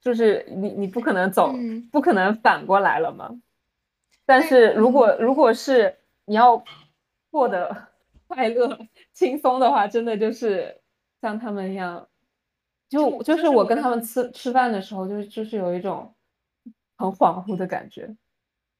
[0.00, 1.52] 就是你你不可能走，
[1.92, 3.30] 不可能反过来了嘛？
[4.26, 6.64] 但是如果如果是你要
[7.30, 7.86] 过得
[8.26, 8.80] 快乐
[9.12, 10.80] 轻松的话，真的就是
[11.22, 12.08] 像他们一样。
[12.88, 16.14] 就就是我跟他们吃吃饭的时候，就是就是有一种
[16.96, 18.08] 很恍惚的感觉，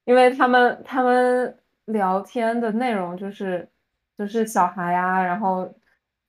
[0.04, 3.68] 因为他们他们聊天的内容就是
[4.16, 5.72] 就是小孩呀，然后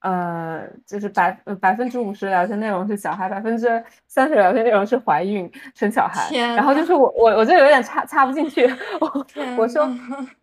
[0.01, 8.65] 呃就是百百分之五十聊天内容是小孩，百分之三十聊天内容是怀孕生小孩，然后就是我我我就有点插插不进去，
[8.99, 9.25] 我
[9.57, 9.89] 我说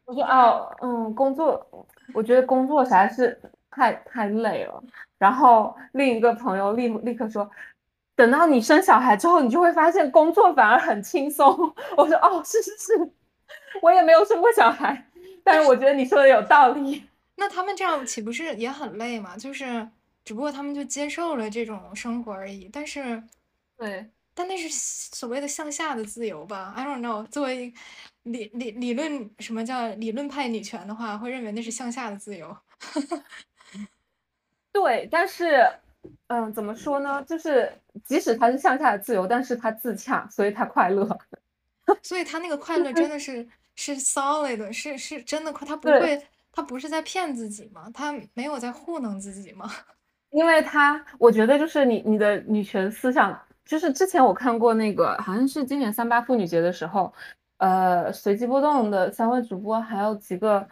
[0.07, 3.39] 我说哦嗯工作，我觉得工作实在是
[3.71, 4.83] 太太累了。
[5.19, 7.51] 然后另一个朋友立立刻说
[8.15, 11.49] ：“等到你生小孩之后，你就会发现工作反而很轻松。
[11.97, 13.11] ”我说：“哦，是是是，
[13.81, 15.09] 我也没有生过小孩，
[15.43, 17.05] 但是我觉得你说的有道理。
[17.37, 19.37] 那他们这样岂不是也很累吗？
[19.37, 19.89] 就是
[20.25, 22.69] 只不过他们就接受了这种生活而已。
[22.73, 23.23] 但是，
[23.77, 27.27] 对，但那是所谓的向下的自由吧？I don't know。
[27.27, 27.73] 作为
[28.23, 32.57] 理理理论什么叫理论派女权的话，会认为那是向下的自由。
[34.79, 35.67] 对，但是，
[36.27, 37.25] 嗯，怎么说呢？
[37.27, 37.73] 就是
[38.05, 41.19] 即使他是向下的自由，但是他自洽，所以他快乐。
[42.05, 47.89] 所以他那个快乐真的是是 solid，是是真的快，他不会，他不是在骗自己吗？
[47.95, 49.71] 他没有在糊弄自己吗？
[50.31, 57.11] 因为他，我觉得就是你你的女权思想，就是之前我看过那个，好像是今年三八妇女节的时候，
[57.57, 60.69] 呃，随机波动的三位主播还有几个。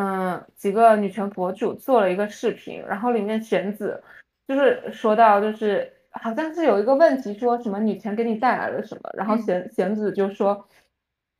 [0.00, 4.00] 嗯，几个女权博主做了一个视频，然后里面贤子
[4.46, 10.64] 就是说到，就是好像是有一个问题，说什么女权给你带来了什么，然后贤贤子就说，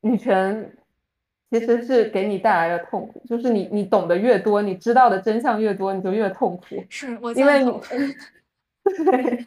[0.01, 0.73] 女权
[1.53, 6.85] 其实是给你带来了痛苦，就是你你懂得越多，你知道的真相越多，你就越痛苦。
[6.89, 7.71] 是我因为你
[9.05, 9.47] 对，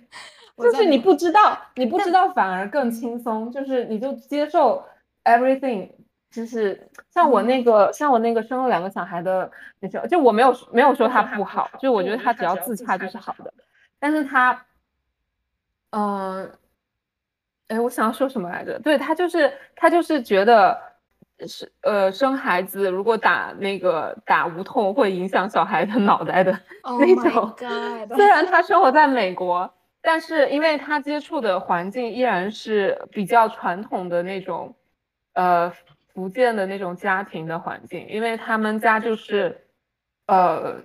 [0.56, 4.86] 就是你不知道，你不知道反而更轻松，就是你就接受
[5.26, 5.90] everything。
[6.32, 13.54] 就是像我那个，像我那个生了两个小孩的那些，就我没有没有说他不好，就我觉得他只要自洽就是好的。
[14.00, 14.66] 但是他，
[15.90, 16.50] 嗯，
[17.68, 18.80] 哎，我想要说什么来着？
[18.80, 20.82] 对他就是他就是觉得
[21.46, 26.58] 是呃生孩子如果打那个打无痛会影响小孩的脑袋的
[26.98, 27.54] 那种。
[28.16, 29.70] 虽然他生活在美国，
[30.02, 34.74] 但是因为他接触的环境依然是比较传统的那种，
[35.34, 35.74] 呃。
[36.14, 39.56] 福建的那种家庭的环境，因为他们家就是，
[40.28, 40.82] 呃，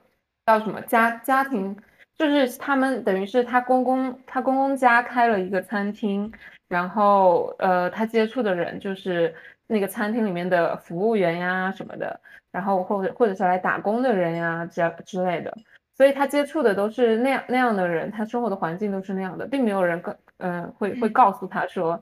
[0.46, 1.76] 叫什么家家庭，
[2.16, 6.32] 就是他们等于是他公公他公公家开了一个餐厅，
[6.68, 9.34] 然后呃他接触的人就是
[9.66, 12.20] 那个餐厅里面的服务员呀什么的，
[12.52, 15.52] 然后或者或者是来打工的人呀这之类的，
[15.96, 22.00] 所以他接触的都是那样那样的人，他生活的环境都是那样的，并没有人跟嗯会会告诉他说。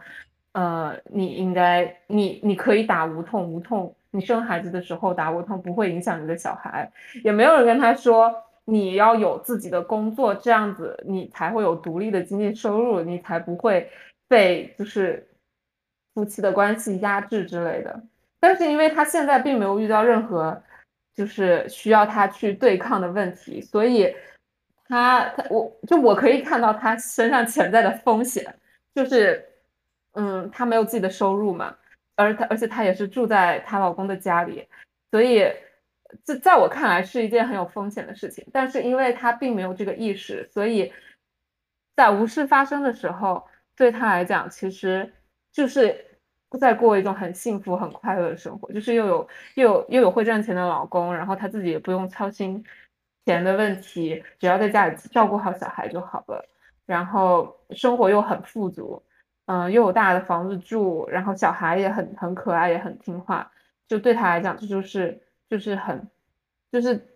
[0.55, 6.91] 呃，你应该，你你可以打无痛，无痛，你生孩子的时候打无痛不会影响你的小孩，
[7.25, 8.33] 也没有人跟他说
[8.65, 13.91] 你要有自己的工作，这样子你才会有独立的经济收入，你才不会
[14.29, 15.27] 被就是
[16.15, 18.01] 夫妻的关系压制之类的。
[18.39, 20.63] 但是因为他现在并没有遇到任何
[21.17, 24.15] 就是需要他去对抗的问题，所以
[24.87, 28.55] 他他我就我可以看到他身上潜在的风险，
[28.95, 29.45] 就是
[30.15, 31.77] 嗯，她没有自己的收入嘛，
[32.17, 34.67] 而她而且她也是住在她老公的家里，
[35.11, 35.45] 所以
[36.25, 40.93] 这在我看来是一件很有风险的事情，但是因为她并没有这个意识，所以
[41.95, 43.47] 在无事发生的时候，
[43.77, 45.13] 对她来讲其实
[45.53, 46.11] 就是。
[46.61, 52.65] 在过一种很幸福、很快乐的生活，就是又有又有又有会赚钱的老公，然后她自己也不用操心
[53.27, 56.49] 钱的问题，只要在家里照顾好小孩就好了。
[56.87, 59.03] 然后生活又很富足，
[59.47, 63.53] 嗯，又有大的房子住，然后小孩也很很可爱，也很听话。
[63.87, 66.09] 就对他来讲，这就是就是很
[66.73, 67.07] 就是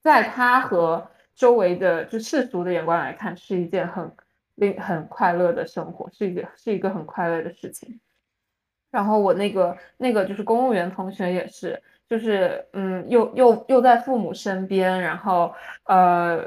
[0.00, 4.10] 在他和周围的就世俗的眼光来看，是一件很
[4.54, 8.00] 令很快乐的生活，是一个是一个很快乐的事情。
[8.90, 16.44] 然后我那个那个就是公务员同学也是，就是嗯，又又又在父母身边，然后呃，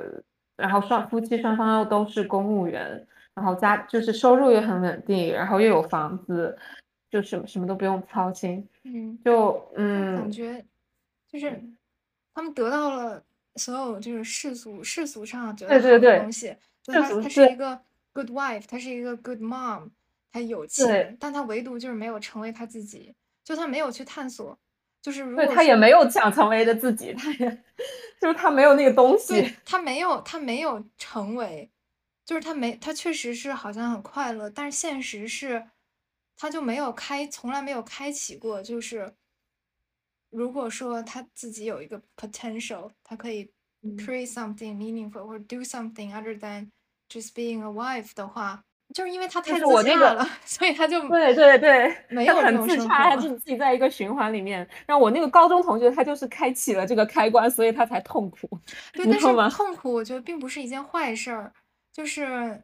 [0.56, 6.58] 然后双夫妻双方又都是公务员，然后家就是收入也很稳定，然后又有房子，
[7.12, 10.66] 就什么什么都不用操心，嗯，就嗯，感觉。
[11.28, 11.62] 就是
[12.34, 13.22] 他们得到了
[13.56, 17.82] 所有就是世俗世俗上觉得到的东西，他他是一个
[18.14, 19.90] good wife，他是一个 good mom。
[20.32, 24.60] 他有钱，但他唯独就是没有成为他自己，就他没有去探索，
[25.02, 27.64] 就是如果他也没有想成为的自己，他也
[28.20, 31.72] 就是他没有那个东西， 他没有他没有成为，
[32.26, 35.70] 就是他没他确实是好像很快乐，但是现实是，
[36.36, 39.14] 他就没有开从来没有开启过，就是
[40.32, 43.52] 如果说他自己有一个 potential，他可以
[43.98, 46.70] create something meaningful 或者 do something other than
[47.08, 48.64] just being a wife 的话。
[48.94, 54.60] 就是因为他太自洽了， 所以他就对对对，没有很自洽，他自己在一个循环里面。
[54.86, 58.48] 然后我那个高中同学，他就是开启了这个开关，所以他才痛苦。
[58.94, 61.52] 对，但是痛苦我觉得并不是一件坏事儿，
[61.96, 62.62] 就是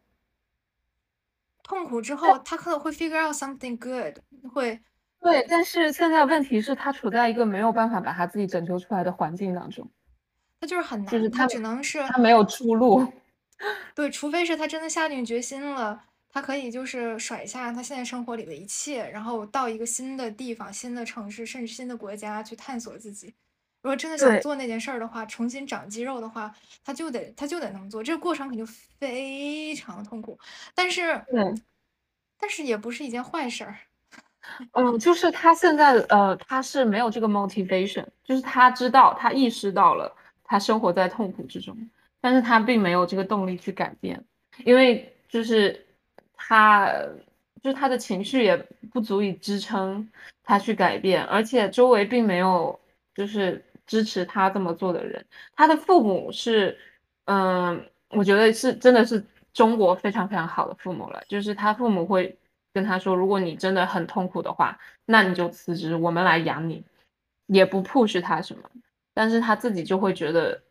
[1.63, 4.19] 痛苦之后，他可能会 figure out something good，
[4.51, 4.81] 会。
[5.21, 9.89] 对，但是现在问题是，他处在一个没有办法把他自己拯救出来的环境当中，
[10.59, 13.07] 他就是很难，就是他只能是他没有出路。
[13.95, 16.03] 对，除非是他真的下定决心了。
[16.33, 23.33] 他可以就是甩下他现在生活里的一切，然后到一个新的地方、新的城市，甚至新的国家去探索自己。
[23.81, 28.03] 如果真的想做那件事儿的话，重新长肌肉的话，他就得他就得那么做。
[28.03, 30.37] 这个过程肯定非常痛苦，
[30.75, 31.23] 但是，
[32.39, 33.77] 但是也不是一件坏事儿。
[34.73, 41.77] 嗯，就是他现在呃，他是没有这个 motivation，就是他知道他意识到了他生活在痛苦之中，
[42.19, 44.23] 但是他并没有这个动力去改变，
[44.65, 45.85] 因为就是。
[46.43, 46.91] 他
[47.61, 48.57] 就是他的情绪也
[48.91, 50.09] 不足以支撑
[50.43, 52.77] 他去改变，而且周围并没有
[53.13, 55.25] 就是支持他这么做的人。
[55.53, 56.77] 他的父母是，
[57.25, 61.21] 嗯，我觉得是真的是中国非常非常好的父母了。
[61.27, 62.37] 就是他父母会
[62.71, 66.85] 跟他说，如果你真的很痛苦的话，那你就辞职，我们来养你，
[67.47, 68.63] 也不 push 他什么。
[69.13, 70.61] 但是他自己就会觉得，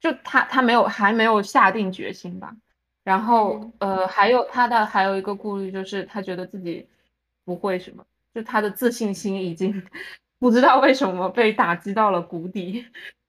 [0.00, 2.56] 就他他没有还没有下定决心吧。
[3.04, 6.88] 然后，呃，还有他的还有一个顾虑，就是他觉得自己
[7.44, 8.02] 不会什么，
[8.34, 9.86] 就他的自信心已经
[10.38, 12.86] 不知道为什么被打击到了谷底。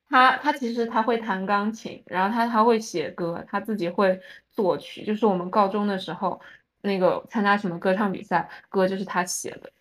[0.10, 5.04] 他他其实他会弹钢琴，然后他他会写歌，他自己会作曲。
[5.06, 6.40] 就是我们高中的时候，
[6.82, 9.72] 那个参加什么歌唱比赛，歌就是他写的。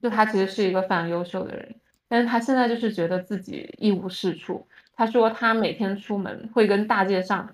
[0.00, 1.76] 就他其实是一个非常优秀的人，
[2.08, 4.66] 但是他现在就是觉得自己一无是处。
[4.94, 7.48] 他说他每天出门会跟大街上。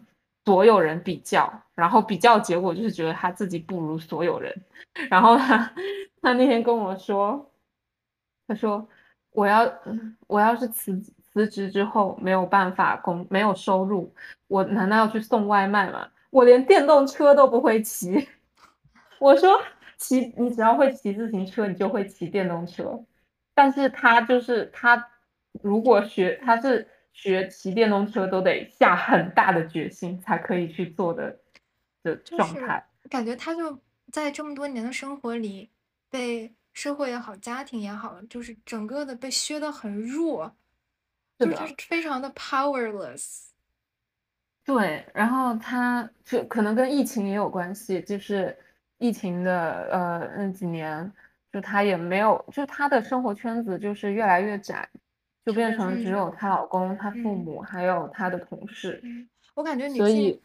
[0.44, 4.52] 所有人比较，然后比较结果就是觉得他自己不如所有人。
[5.08, 5.72] 然后他
[6.20, 7.48] 他那天跟我说，
[8.48, 8.88] 他说
[9.32, 9.72] 我要
[10.26, 14.14] 我要是辞辞职之后没有办法工没有收入，
[14.48, 16.08] 我难道要去送外卖吗？
[16.30, 18.28] 我连电动车都不会骑。
[19.18, 19.60] 我说
[19.96, 23.04] 骑你只要会骑自行车，你就会骑电动车。
[23.54, 25.08] 但是他就是他
[25.62, 26.88] 如果学他是。
[27.14, 31.36] 学骑电动车都得下很大的决心才可以去做的
[32.02, 33.78] 的状态，感觉他就
[34.10, 35.68] 在这么多年的生活里，
[36.08, 40.54] 被社会也好，家庭也好，就是整个的被削得很弱，
[41.38, 43.48] 就是非常的 powerless。
[44.64, 48.56] 对，然后他就可能跟疫情也有关系，就是
[48.98, 51.12] 疫情的呃那几年，
[51.52, 54.88] 就他也没有，就他的生活圈子就是越来越窄。
[55.44, 59.02] 就变成只有她老公、她父母还有她的同事。
[59.54, 60.40] 我感觉女性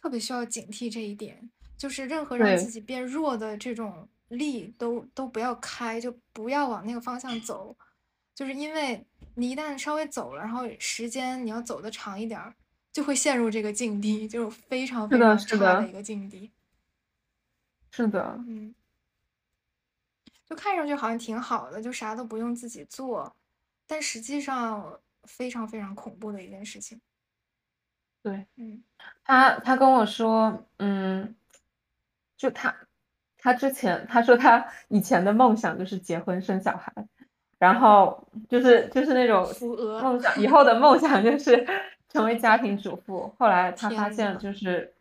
[0.00, 7.76] 特别需要警惕这一点，就是任何让自己变弱的这种力都都不要开，就不要往那个方向走。
[8.34, 9.06] 就是因为
[9.36, 12.54] 你一旦稍微走了，然后时间你要走的长一点儿，
[12.92, 16.50] 就会陷入这个境地，就是非常非常差的一个境地。
[17.92, 18.74] 是的，嗯，
[20.44, 23.36] 就看上去好像挺好的，就啥都不用自己做，
[23.86, 27.00] 但实际上非常非常恐怖的一件事情。
[28.20, 28.82] 对，嗯，
[29.22, 31.36] 他他跟我说，嗯，
[32.36, 32.74] 就他
[33.44, 36.92] 他之前他说他以前的梦想就是结婚生小孩。
[37.56, 39.46] 然后就是就是那种
[40.02, 41.66] 梦想，以后的梦想就是
[42.10, 43.32] 成为家庭主妇。
[43.38, 44.92] 后来他发现就是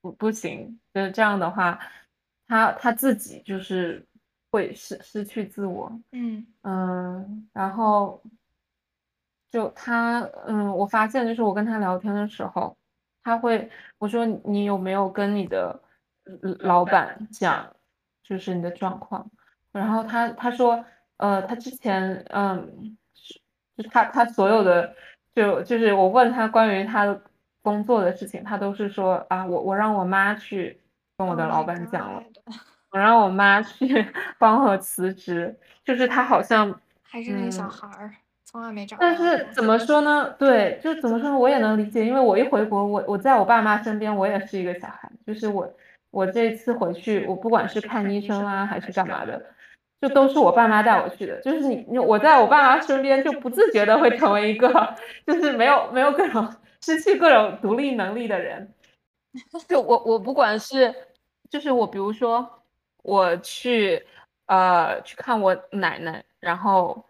[0.00, 1.80] 不不行，就是这样的话，
[2.46, 4.06] 他他自己就是
[4.50, 5.90] 会失失去自我。
[6.12, 8.22] 嗯嗯，然后
[9.50, 12.76] 就他嗯，我发现就是我跟他聊天的时候，
[13.24, 13.68] 他会
[13.98, 15.80] 我说你有没有跟你的
[16.60, 17.74] 老板讲
[18.22, 19.30] 就是你的状况？
[19.72, 20.84] 然后他他说。
[21.18, 22.94] 呃，他之前，嗯，
[23.74, 24.94] 就他他所有的，
[25.34, 27.18] 就就是我问他关于他
[27.62, 30.78] 工作的事情，他都是说啊，我我让我妈去
[31.16, 32.22] 跟我的老板讲了，
[32.90, 34.06] 我让我妈去
[34.38, 38.12] 帮我辞职，就是他好像还是那个小孩儿，
[38.44, 38.98] 从来没找。
[39.00, 40.28] 但是怎么说呢？
[40.38, 41.38] 对，就怎么说呢？
[41.38, 45.72] 我也能理解，因为我一回国，我我在我爸妈身边，我也是一个小孩，就是我
[46.10, 49.42] 我这次回去，我不管是看医生啊，还是干嘛的。
[49.98, 54.94] 就都是我爸妈带我去的，就是你，你我在我爸妈身边就不自觉的会成为一个，
[55.26, 56.46] 就是没有没有各种
[56.82, 58.74] 失去各种独立能力的人。
[59.66, 60.94] 就我我不管是，
[61.48, 62.46] 就是我比如说
[63.02, 64.04] 我去
[64.44, 67.02] 呃去看我奶奶，然后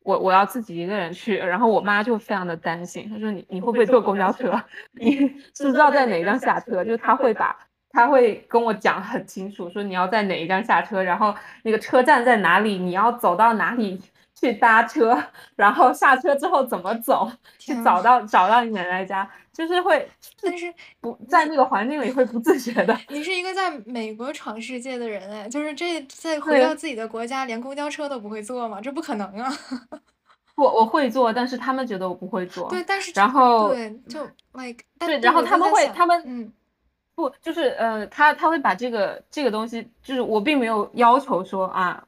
[0.00, 4.62] 我我要自己一个人去，然后我妈就非常的担心，她说你你会不会坐公交车？
[4.92, 5.16] 你
[5.54, 6.84] 知不知道在哪一站下车？
[6.84, 7.58] 就是她会把。
[7.94, 11.32] 他会跟我讲很清楚，说你要在哪一站下车，然后
[11.62, 14.02] 那个车站在哪里，你要走到哪里
[14.34, 15.16] 去搭车，
[15.54, 20.08] 然后下车之后怎么走，去找到找到你奶奶家，就是会，
[20.42, 22.98] 但是不在那个环境里会不自觉的。
[23.08, 28.80] 你是一个在美国闯世界的人哎，就是这在回到自己的国家，连公交车都不会坐吗？
[28.80, 29.52] 这不可能啊！
[30.56, 32.68] 我我会坐，但是他们觉得我不会坐。
[32.68, 36.52] 对，但是然后对，就 like 对，然后他们会他们嗯。
[37.14, 42.04] 不，就是呃，他他会把这个这个东西，就是我并没有要求说啊，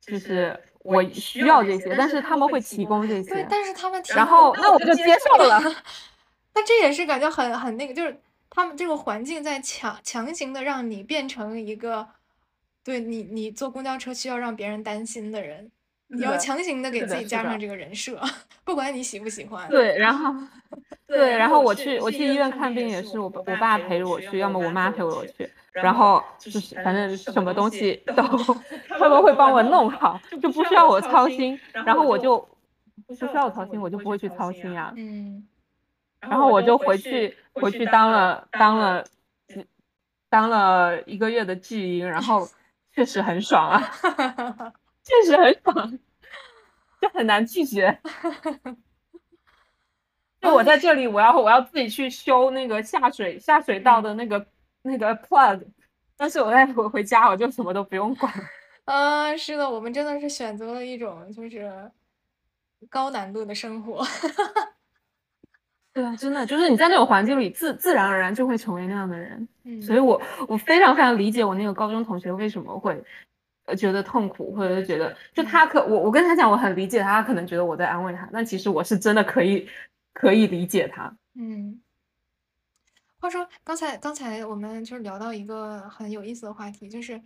[0.00, 3.30] 就是我需要这些，但是他们会提供这些。
[3.30, 5.60] 对， 但是他们然后那我就接受了。
[6.54, 8.20] 那这也是感觉很很那个，就是
[8.50, 12.06] 他们这个环境在强强行的让你变成一个，
[12.84, 15.70] 对你你坐公交车需要让别人担心的人。
[16.08, 18.20] 你要强行的给自己加上这个人设，
[18.64, 19.68] 不管你喜不喜欢。
[19.68, 20.32] 对，然后，
[21.06, 28.22] 对，然后我去我去医院看病也是我我爸陪着我去，要么我妈陪我去，然后就是反正什么东西都
[28.98, 31.58] 他们会帮我弄好，就不需要我操心。
[31.72, 32.38] 然后我就
[33.06, 34.92] 不需要我操心，我就不会去操心呀。
[34.96, 35.46] 嗯。
[36.20, 39.04] 然后我就回去回去当了当了
[40.28, 42.48] 当了一个月的巨婴，然后
[42.94, 44.72] 确实很爽啊。
[45.06, 45.98] 确实很爽，
[47.00, 47.96] 就很难拒绝。
[50.40, 54.44] 就我在这里，我要我要自己去修那个下水下水道的那个
[54.82, 55.62] 那个 plug，
[56.16, 58.32] 但是我在回回家，我就什么都不用管。
[58.84, 61.90] 啊，是的，我们真的是选择了一种就是
[62.90, 64.04] 高难度的生活。
[65.92, 69.48] 对啊，真的就是你在那种环境里，自自然而然就会成为那样的人。
[69.62, 73.00] 嗯，所以我我非常非常理解我那个高中同学为什么会。
[73.66, 79.68] 呃，觉得痛苦，或者是觉得，就他可我我跟他讲，我很理解他，他可能觉得我在安慰他，但其实我是真的可以
[80.12, 81.14] 可以理解他。
[81.34, 81.80] 嗯，
[83.18, 87.20] 话说刚才刚才我们就是聊到一个很有意思的话题，就是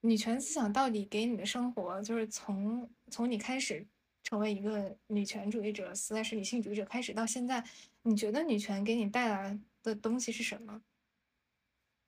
[0.00, 3.86] 女权思想到底给你的生活，就是从从你开始
[4.22, 7.62] 成为一个女权主义者，实在是女性主义者开始到现在，
[8.02, 10.80] 你觉得女权给你带来的东西是什么？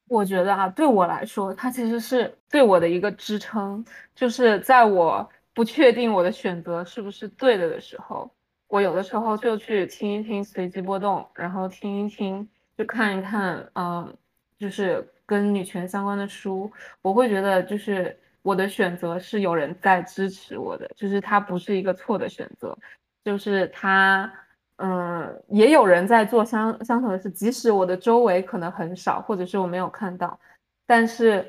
[0.09, 3.85] 我觉得啊，对我来说，它其实是对我的一个支撑，
[4.15, 8.31] 就是在我不确定我的选择是不是对的的时候，
[8.69, 12.49] 我有的时候就去听一听随机波动，然后听一听，
[12.79, 14.17] 就看一看，嗯，
[14.59, 16.71] 就是跟女权相关的书，
[17.03, 22.79] 我会觉得就是我的选择是有人在支持我的，就是它不是一个错的选择，
[23.25, 24.33] 就是它。
[24.77, 30.39] 嗯，也有人在做相相同的事，即使我的周围可能很少，或者是我没有看到，
[30.87, 31.47] 但是，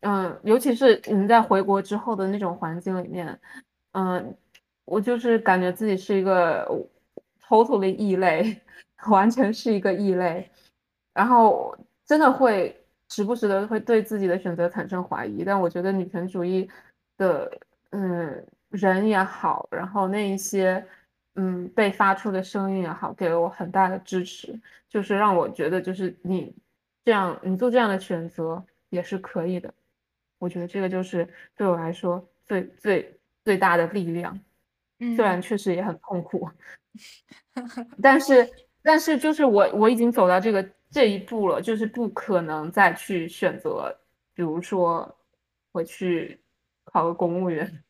[0.00, 3.38] 嗯，尤其是你在回国之后的那种环境里面，
[3.92, 4.36] 嗯，
[4.84, 6.68] 我就是感觉自己是一个
[7.48, 8.60] totally 异类，
[9.08, 10.50] 完全是一个异类，
[11.14, 11.74] 然后
[12.04, 12.78] 真的会
[13.08, 15.42] 时不时的会对自己的选择产生怀疑。
[15.42, 16.68] 但我觉得女权主义
[17.16, 17.50] 的，
[17.92, 20.84] 嗯，人也好，然后那一些
[21.34, 24.58] 嗯被发出的声音也好，给了我很大的支持，
[24.88, 26.54] 就是让我觉得就是你
[27.04, 29.72] 这样你做这样的选择也是可以的。
[30.38, 31.26] 我觉得这个就是
[31.56, 34.38] 对我来说最最最大的力量，
[34.98, 36.48] 虽然确实也很痛苦，
[38.02, 38.50] 但是
[38.82, 43.96] 但是就是我我已经走到这个这一步了，就是不可能再去选择，
[44.34, 45.16] 比如说
[45.72, 46.38] 回去
[46.84, 47.82] 考个公务员。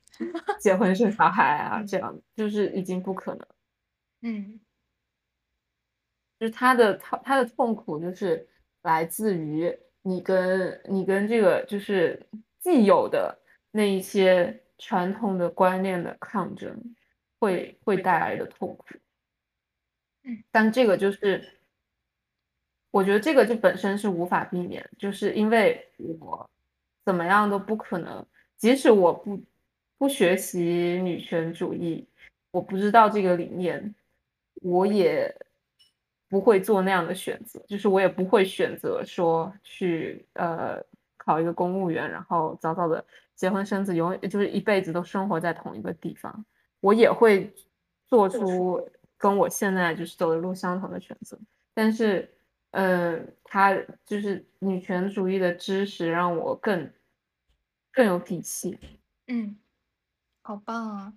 [0.60, 3.46] 结婚生小孩啊，这样就是已经不可能。
[4.22, 4.60] 嗯，
[6.38, 8.48] 就是他的他他的痛苦，就是
[8.82, 12.28] 来自于你跟你跟这个就是
[12.60, 13.36] 既有的
[13.70, 16.94] 那一些传统的观念的抗争，
[17.40, 18.84] 会会带来的痛苦。
[20.24, 21.58] 嗯，但这个就是，
[22.90, 25.84] 我觉得这个就本身是无法避免，就是因为
[26.20, 26.48] 我
[27.04, 28.24] 怎么样都不可能，
[28.56, 29.42] 即使我不。
[30.02, 30.60] 不学习
[31.00, 32.04] 女权主义，
[32.50, 33.94] 我不知道这个理念，
[34.54, 35.32] 我也
[36.28, 37.64] 不会做那样的选择。
[37.68, 40.82] 就是我也不会选择说去呃
[41.16, 43.04] 考一个公务员，然后早早的
[43.36, 46.44] 结婚生子，永远就是一辈子都生活在同一个地方。
[46.80, 47.54] 我也会
[48.08, 48.84] 做出
[49.16, 51.38] 跟我现在就是走的路相同的选择。
[51.74, 52.28] 但是，
[52.72, 53.72] 嗯，他
[54.04, 56.90] 就是女权主义的知识让我更
[57.92, 58.76] 更有底气。
[59.28, 59.56] 嗯。
[60.44, 61.14] 好棒啊！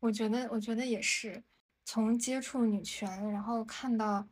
[0.00, 1.42] 我觉得，我觉得也是，
[1.84, 4.26] 从接触女权，然后看到，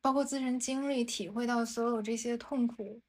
[0.00, 3.00] 包括自身经历，体会到所有这些痛苦，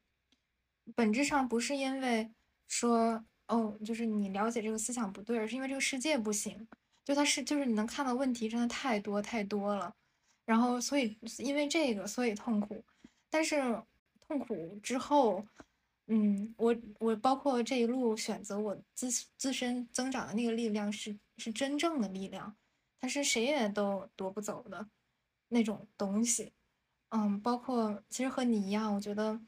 [0.96, 2.32] 本质上不是因为
[2.66, 6.66] 说哦，就是你了解这个思想不对，而是因为这个世界不行。
[7.04, 9.94] 就它是，就是你能看到问题真的太多太多了，
[10.44, 12.84] 然后所以因为这个，所以痛苦。
[13.30, 13.80] 但是
[14.26, 15.46] 痛苦之后。
[16.14, 22.54] 嗯，我我包括这一路选择我自自身增长的那个力量是是真正的力量，
[23.00, 24.86] 它是谁也都夺不走的
[25.48, 26.52] 那种东西。
[27.08, 29.40] 嗯，包括其实和你一样，我觉得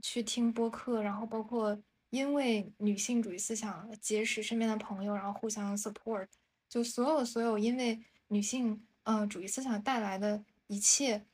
[0.00, 1.76] 去听播客，然后包括
[2.10, 6.28] 因为女性主义思想结识身边的朋友，然后互相 support，
[6.68, 11.26] 就所有所有因为女性嗯主义思想带来的一切，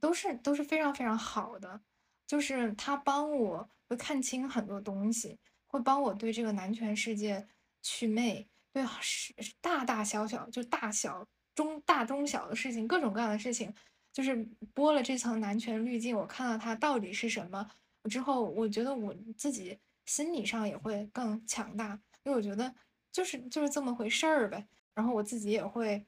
[0.00, 1.82] 都是都是非常非常好的。
[2.24, 7.46] 就是他帮我会看清很多东西，会帮我对这个男权世界
[7.82, 13.70] 祛魅，对是大大小小就大小中大中小的事情，各种各样的事情，
[14.10, 17.70] 就是剥了这层男权滤镜，我看到它到底是什么
[18.08, 22.74] 之后，我觉得我自己心理上也会更强大，因为我觉得
[23.12, 24.66] 就是就是这么回事儿呗。
[24.94, 26.02] 然后我自己也会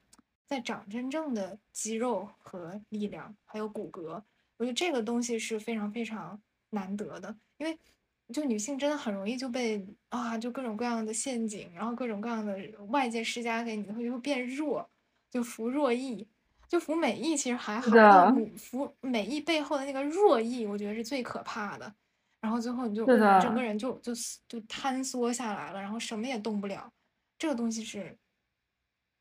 [0.47, 4.23] 在长真正的肌肉和力量，还有骨骼。
[4.57, 6.41] 我觉得这个东西是非常非常
[6.75, 7.75] 难得的，因为
[8.31, 12.55] 就女性真的很容易就被啊，就各种各样的陷阱，然后各种各样的
[12.89, 14.87] 外界施加给你，会就会变弱，
[15.31, 16.27] 就服弱役，
[16.67, 17.89] 就服美役其实还好，
[18.57, 21.95] 服美役背后的那个弱役，我觉得是最可怕的。
[22.41, 24.13] 然后最后你就整个人就就
[24.47, 26.91] 就坍缩下来了，然后什么也动不了。
[27.39, 28.15] 这个东西是，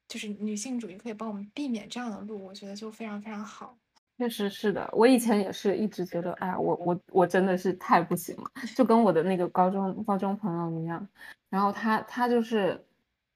[0.06, 3.78] 就是女性主义可以帮我们避免这样的路，我觉得就非常非常好。
[4.16, 8.44] 确实是的，我以前也是一直觉得，哎呀，我我我真的是太不行了，
[8.76, 11.06] 就跟我的那个高中高中朋友一样，
[11.50, 12.80] 然后他他就是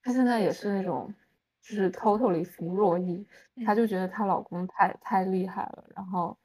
[0.02, 1.12] 他现在也是那种
[1.60, 3.26] 就是 totally 服弱役，
[3.66, 6.36] 他就觉得她老公太太厉害了，然后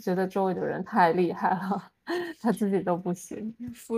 [0.00, 1.90] 觉得周围的人太厉害了，
[2.40, 3.52] 她自己都不行。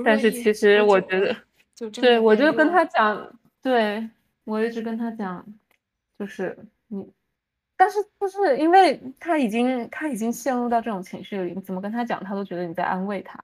[0.04, 1.36] 但是其实我觉得，
[1.74, 4.08] 就对我就跟他讲，对
[4.44, 5.44] 我一直跟他讲，
[6.18, 6.56] 就是
[6.88, 7.12] 你。
[7.82, 13.42] 但是就是因为他已经他已经陷入到这种情绪里，你怎么跟他讲，他都觉得你在安慰他，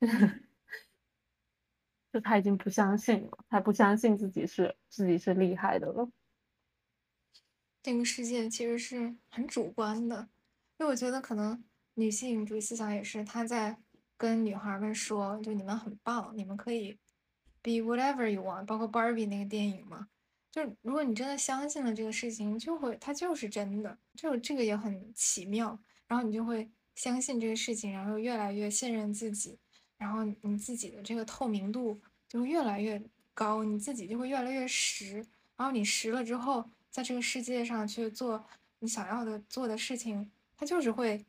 [2.12, 6.06] 就他已经不相信了，他不相信自己是自己是厉害的了。
[7.82, 10.28] 这个世界其实是很主观的，
[10.76, 11.64] 因为我觉得可能
[11.94, 13.78] 女性主义思想也是他在
[14.18, 16.98] 跟女孩们说，就你们很棒，你们可以
[17.62, 20.08] be whatever you want，包括 Barbie 那个电影嘛。
[20.52, 25.80] 就如果你真的相信了这个事情，就会它就是真的，就这个也很奇妙。
[26.06, 29.58] 然后你就会相信这个事情，然后越来越信任自己，
[29.96, 31.98] 然后你自己的这个透明度
[32.28, 33.02] 就会越来越
[33.34, 35.16] 高，你自己就会越来越实。
[35.56, 38.46] 然后你实了之后，在这个世界上去做
[38.80, 41.24] 你想要的做的事情，它就是会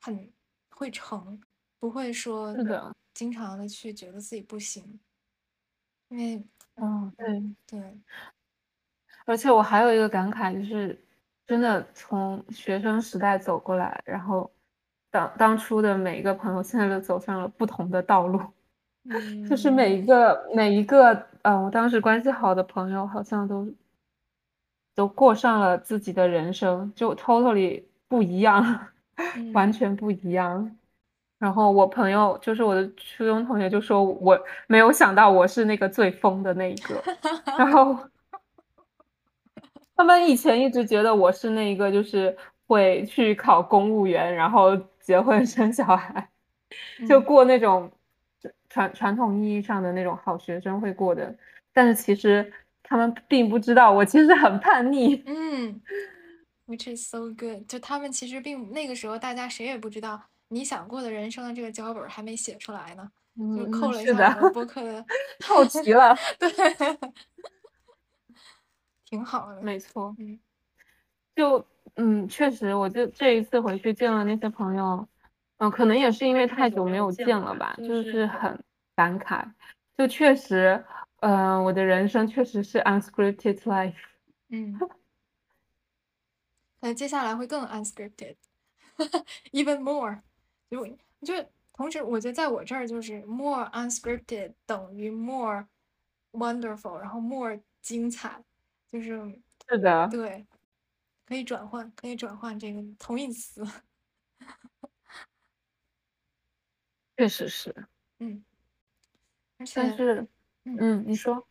[0.00, 0.32] 很
[0.70, 1.40] 会成，
[1.78, 2.52] 不会说
[3.12, 4.98] 经常的去觉得自己不行。
[6.08, 6.44] 因为，
[6.76, 8.00] 嗯，对对。
[9.24, 10.98] 而且我还有一个感慨，就是
[11.46, 14.50] 真的从学生时代走过来，然后
[15.10, 18.40] 当当初的每一个朋友，现在都走上了不同的道路。
[19.10, 23.66] 嗯， 就是每一个每一个，呃，我当时关系好的朋友，好像都
[24.94, 28.88] 都过上了自己的人生，就 totally 不一样，
[29.52, 30.76] 完全不一样。
[31.38, 37.02] 然后我朋友就是我的初中同学，就说我没有想到我是那个最疯的那一个。
[37.58, 37.98] 然后
[39.96, 42.36] 他们以前一直觉得我是那一个，就是
[42.66, 46.28] 会去考公务员，然后结婚生小孩，
[47.08, 47.90] 就过那种
[48.68, 51.34] 传传统意义上的那种好学生会过的。
[51.72, 55.22] 但是其实他们并不知道，我其实很叛逆。
[55.26, 55.80] 嗯
[56.66, 57.66] ，which is so good。
[57.68, 60.20] 就他们其实并那个时候，大家谁也不知道。
[60.48, 63.10] 你想过的人生的这个脚本还没写出来呢，
[63.56, 65.04] 就扣了一下我们播客的
[65.40, 66.48] 凑齐了， 对，
[69.14, 70.36] 挺好的，没错，嗯，
[71.36, 75.06] 就嗯，确实，我这这一次回去见了那些朋友，
[75.58, 78.60] 嗯，可能也是因为太久没有见了吧，就是很
[78.96, 79.48] 感慨，
[79.96, 80.84] 就确实，
[81.20, 83.94] 嗯，我的人生确实是 unscripted life，
[84.50, 84.76] 嗯，
[86.80, 90.18] 那接下来会更 unscripted，even more。
[90.68, 90.84] 就
[91.22, 91.34] 就
[91.72, 95.68] 同时，我觉得在我这儿就是 more unscripted 等于 more
[96.32, 98.42] wonderful，然后 more 精彩，
[98.94, 100.46] 就是是的，对，
[101.26, 103.66] 可以转换，可以转换这个同义词。
[107.16, 107.74] 确实是，
[108.20, 108.44] 嗯，
[109.58, 110.28] 而且但是，
[110.62, 111.44] 嗯，你说，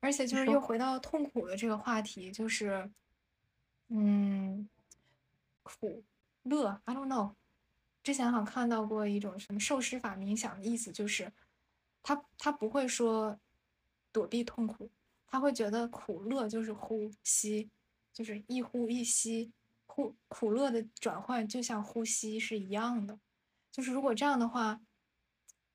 [0.00, 2.90] 而且就是又回到痛苦的这个话题，就是，
[3.88, 4.66] 嗯，
[5.62, 6.02] 苦
[6.44, 7.34] 乐，I don't know。
[8.02, 11.30] 之前好像看到过一种什么受施法冥想的意思，就是
[12.02, 13.38] 他他不会说
[14.12, 14.90] 躲避痛苦，
[15.30, 17.70] 他会觉得苦乐就是呼吸，
[18.12, 19.52] 就是一呼一吸，
[19.86, 23.18] 呼苦乐的转换就像呼吸是一样的。
[23.70, 24.80] 就是如果这样的话，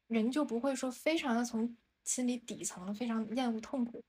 [0.08, 4.03] 人就不会说非常的从心里底层非常厌恶痛苦，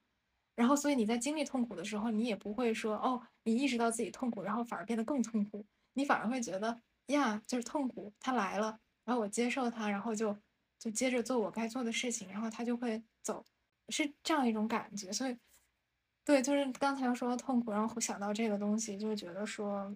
[0.55, 6.81] 然后所以你在经历痛苦的时候，你也不会说哦，你意识到自己痛苦，然后反而变得更痛苦，你反而会觉得。
[7.07, 10.37] 呀，就是痛苦，它来了，然后我接受它，然后就
[10.77, 13.45] 就接着做我该做的事情，然后它就会走，
[13.89, 15.13] 是这样一种感觉。
[15.13, 15.37] 所以，
[16.25, 19.95] 对，就是刚才说痛苦，然后想到这个东西，就觉得说，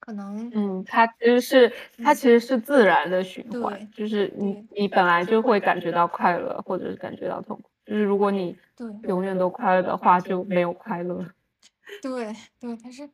[0.00, 11.24] 可能，嗯，它其实是它其实是自然的循环，就是你你本来就会感觉到快乐，或者是感觉到痛苦，就是如果你对永远都快乐的话，就没有快乐。
[12.02, 13.08] 对对，它是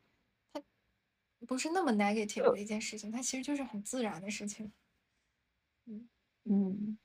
[0.53, 0.61] 它。
[1.47, 4.71] 不是那么 negative 的一件事情，它其实就是很自然的事情。
[5.87, 6.07] 嗯
[6.45, 6.97] 嗯，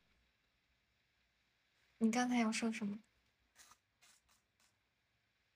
[1.98, 2.98] 你刚才要说什么？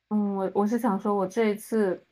[0.09, 2.05] 嗯，我我是想说，我这一次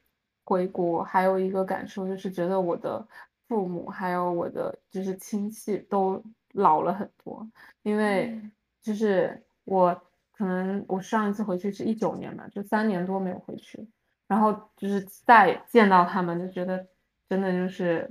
[0.44, 3.06] 回国还有一个感受，就是觉得我的
[3.48, 6.22] 父母还有我的就是亲戚都
[6.52, 7.48] 老了很多，
[7.82, 8.40] 因为
[8.80, 9.94] 就是我
[10.32, 13.86] 可能我上一次回去是一九年嘛，就三年多没有回去。
[14.28, 16.86] 然后就是再见到他们，就觉得
[17.30, 18.08] 真的就是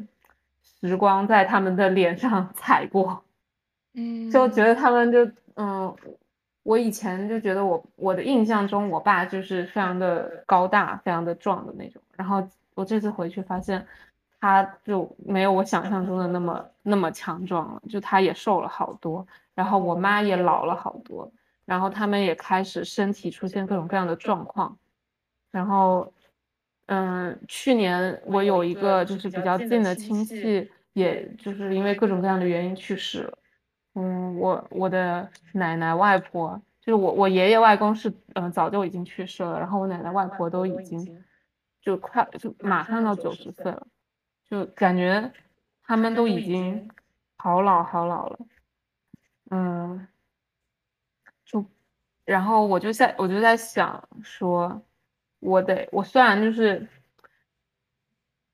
[0.64, 3.24] 时光在他们的脸上 踩过，
[3.94, 5.96] 嗯，就觉得他们就嗯，
[6.64, 12.02] 我以前就觉得我我的印象中，我爸就是非常的高大，非常的壮的那种。
[12.16, 13.86] 然后我这次回去发现，
[14.40, 19.28] 他就没有我想象中的那么那么强壮了，就他也瘦了好多。
[19.56, 21.32] 然后我妈也老了好多，
[21.66, 24.78] 然后他们也开始身体出现各种各样的状况。
[25.50, 26.14] 然后，
[26.86, 33.38] 嗯，去年我有一个就是比较近的亲戚，也就是因为各种各样的原因去世了。
[33.98, 41.24] 嗯，我我的奶奶外婆，就是我我爷爷外公是嗯早就已经去世了，然后我奶奶外婆都已经
[41.82, 43.88] 就快就马上到九十岁了，
[44.50, 45.32] 就感觉
[45.84, 46.90] 他们都已经
[47.38, 48.40] 好老好老了。
[49.50, 50.08] 嗯，
[51.44, 51.66] 就
[52.26, 54.82] 然后我就在我就在想说。
[55.40, 56.88] 我得，我虽然就是，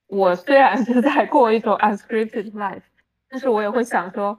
[0.08, 2.82] 我虽然是在过一种 unscripted life，
[3.30, 4.38] 但是我也会想说，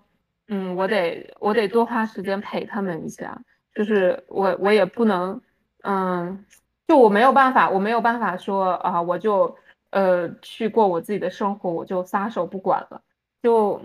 [0.49, 3.41] 嗯，我得，我得多花时间陪他们一下，
[3.75, 5.41] 就是我，我也不能，
[5.83, 6.45] 嗯，
[6.89, 9.57] 就我没有办法，我没有办法说啊，我就，
[9.91, 13.01] 呃，去过我自己的生活，我就撒手不管了，
[13.43, 13.81] 就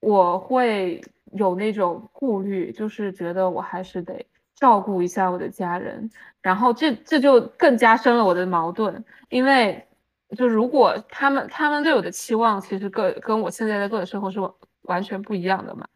[0.00, 1.00] 我会
[1.32, 4.26] 有那种顾虑，就是觉得我还是得。
[4.58, 9.86] 照顾一下我的家人，然后这这就更加深了我的矛盾，因为
[10.34, 14.40] 就如果他们他们对我的期望其实跟跟我现在在过的生活是
[14.84, 15.86] 完全不一样的嘛，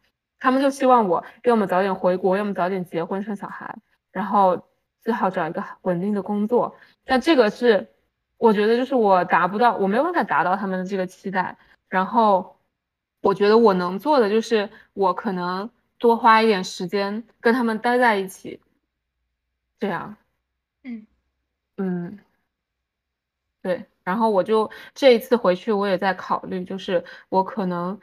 [0.41, 3.73] 他们就希望我要么早点回国，要么早点结婚生小孩，
[4.11, 4.67] 然后
[5.01, 6.75] 最好找一个稳定的工作，
[7.05, 7.87] 但这个是
[8.39, 11.57] 我觉得就是我达不到，我没有办法达到他们的这个期待，
[11.89, 12.57] 然后
[13.21, 15.71] 我觉得我能做的就是我可能。
[16.01, 18.59] 多花一点时间跟他们待在一起，
[19.79, 20.17] 这样，
[20.83, 21.07] 嗯。
[21.77, 22.19] 嗯，
[23.61, 28.01] 对，然后我就这一次回去，我也在考虑，就是我可能，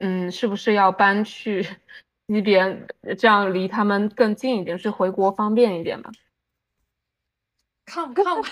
[0.00, 1.62] 嗯，是不是要搬去
[2.28, 2.86] 西边，
[3.18, 6.10] 这样离他们更近一点，是回国方便一点嘛
[7.86, 8.42] ？Come come，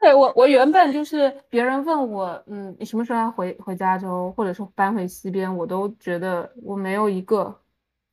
[0.00, 7.60] 对我我原本就是别人问我，嗯，你什么时候要回回加州，或者是搬回西边，我都觉得我没有一个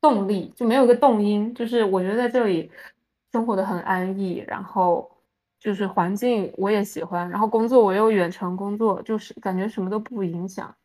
[0.02, 2.72] 动力，就没有一个动因，就是我觉得在这里
[3.32, 5.10] 生活的很安逸，然后。
[5.64, 10.76] 就是环境我也喜欢，然后工作我又远程工作，就是感觉什么都不影响，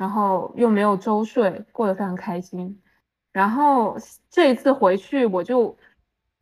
[0.00, 2.80] 然后又没有周岁，过得非常开心。
[3.30, 3.94] 然后
[4.30, 5.76] 这一次回去，我就，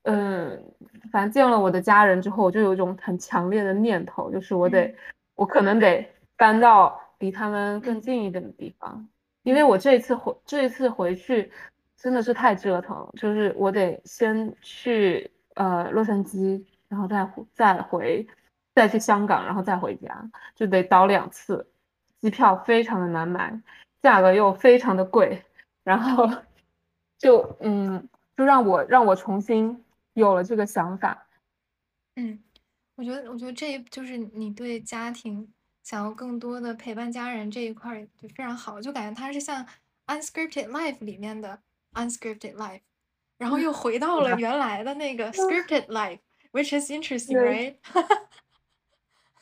[0.05, 0.63] 嗯，
[1.11, 4.95] 反正见了我的家人之后，我就有一种很强烈的念头，就是我得，
[5.35, 9.09] 我可能得搬到离他们更近一点的地方，
[9.43, 11.51] 因为我这一次回这一次回去
[11.97, 16.65] 真的是太折腾了，就是我得先去呃洛杉矶。
[16.91, 18.27] 然后再再回，
[18.75, 21.67] 再去香港，然后再回家，就得倒两次，
[22.21, 23.61] 机票非常的难买，
[24.03, 25.45] 价格又非常的贵，
[25.85, 26.29] 然后
[27.17, 31.27] 就嗯，就让我让我重新有了这个想法。
[32.17, 32.43] 嗯，
[32.97, 35.53] 我觉得我觉得这就是你对家庭
[35.83, 39.67] 想要更多的陪伴家人这一块就非常好，就感觉它是像
[40.07, 41.61] unscripted life 里面的
[41.95, 42.81] unscripted life，
[43.37, 46.19] 然后又回 到了原来的那个 scripted life。
[46.51, 47.77] Which is interesting, right?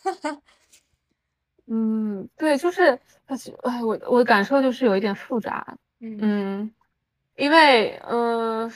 [1.66, 2.98] 嗯，对，就是，
[3.62, 6.70] 哎，我我的感受就是有一点复杂，嗯，
[7.36, 8.70] 因为，嗯，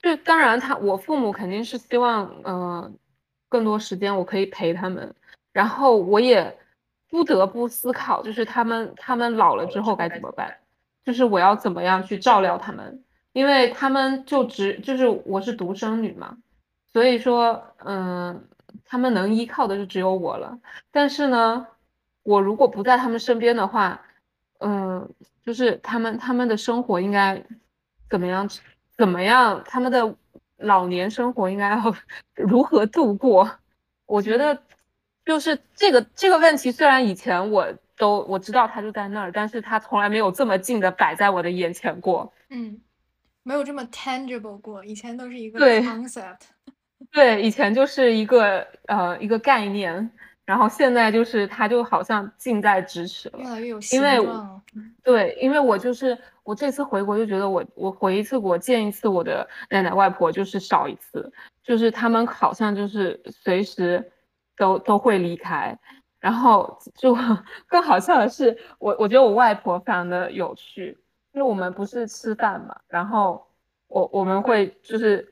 [0.00, 2.98] 就当然他我父母肯定是希望，嗯，
[3.48, 5.14] 更多时间我可以陪他们，
[5.52, 6.58] 然后我也
[7.08, 10.58] 不得不思考，就是他们他们老了之后该怎么办，
[11.04, 13.02] 就是我要怎么样去照料他们。
[13.32, 16.36] 因为他们就只就是我是独生女嘛，
[16.92, 18.46] 所以说，嗯，
[18.84, 20.58] 他们能依靠的就只有我了。
[20.90, 21.66] 但是呢，
[22.22, 24.00] 我如果不在他们身边的话，
[24.58, 25.08] 嗯，
[25.44, 27.42] 就是他们他们的生活应该
[28.10, 28.48] 怎么样？
[28.96, 29.62] 怎么样？
[29.64, 30.14] 他们的
[30.58, 31.94] 老年生活应该要
[32.34, 33.50] 如何度过？
[34.06, 34.62] 我觉得，
[35.24, 37.66] 就是这个这个问题，虽然以前我
[37.96, 42.32] 都我知道他就在那儿，但是他从来没有这么近的摆在我的眼前过。
[42.50, 42.80] 嗯。
[43.44, 46.42] 没有这么 tangible 过，以前都是一个 concept。
[47.12, 50.10] 对，以前就是一个呃一个概念，
[50.46, 54.62] 然后现在就是它就好像近在咫尺了，越来越有形状。
[55.04, 61.30] 对，因为我就是我这次回国就觉得我我回一次国见一次我的奶奶外婆就是少一次，
[61.62, 64.12] 就是他们好像就是随时
[64.56, 65.78] 都都会离开，
[66.18, 67.16] 然后就
[67.66, 70.98] 更好笑的是，我我觉得我外婆非常的有趣。
[71.34, 73.42] 因为我们不是吃饭嘛，然后
[73.88, 75.31] 我我们会就是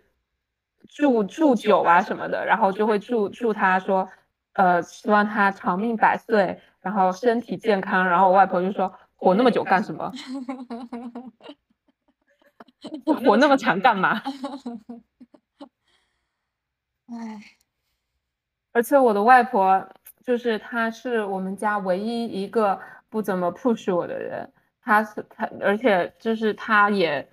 [0.95, 4.09] 祝祝酒啊什么的，然后就会祝祝他说，
[4.55, 8.07] 呃，希望他长命百岁，然后身体健康。
[8.09, 10.13] 然后我外婆就说，活那么久干什么？
[13.25, 14.21] 活那么长干嘛？
[17.09, 17.41] 唉，
[18.73, 19.87] 而且我的外婆
[20.25, 24.51] 就是她是我们家唯一一个不怎么 push 我的人。
[24.83, 27.29] 她是她，而且就是她也，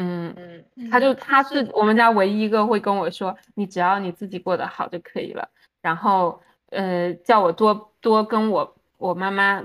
[0.00, 0.34] 嗯
[0.76, 5.48] 嗯，他就他是我们家唯一一个会跟我说，你只要你自己过得好就可以了。
[5.82, 6.40] 然后，
[6.70, 9.60] 呃，叫我多多跟我我妈妈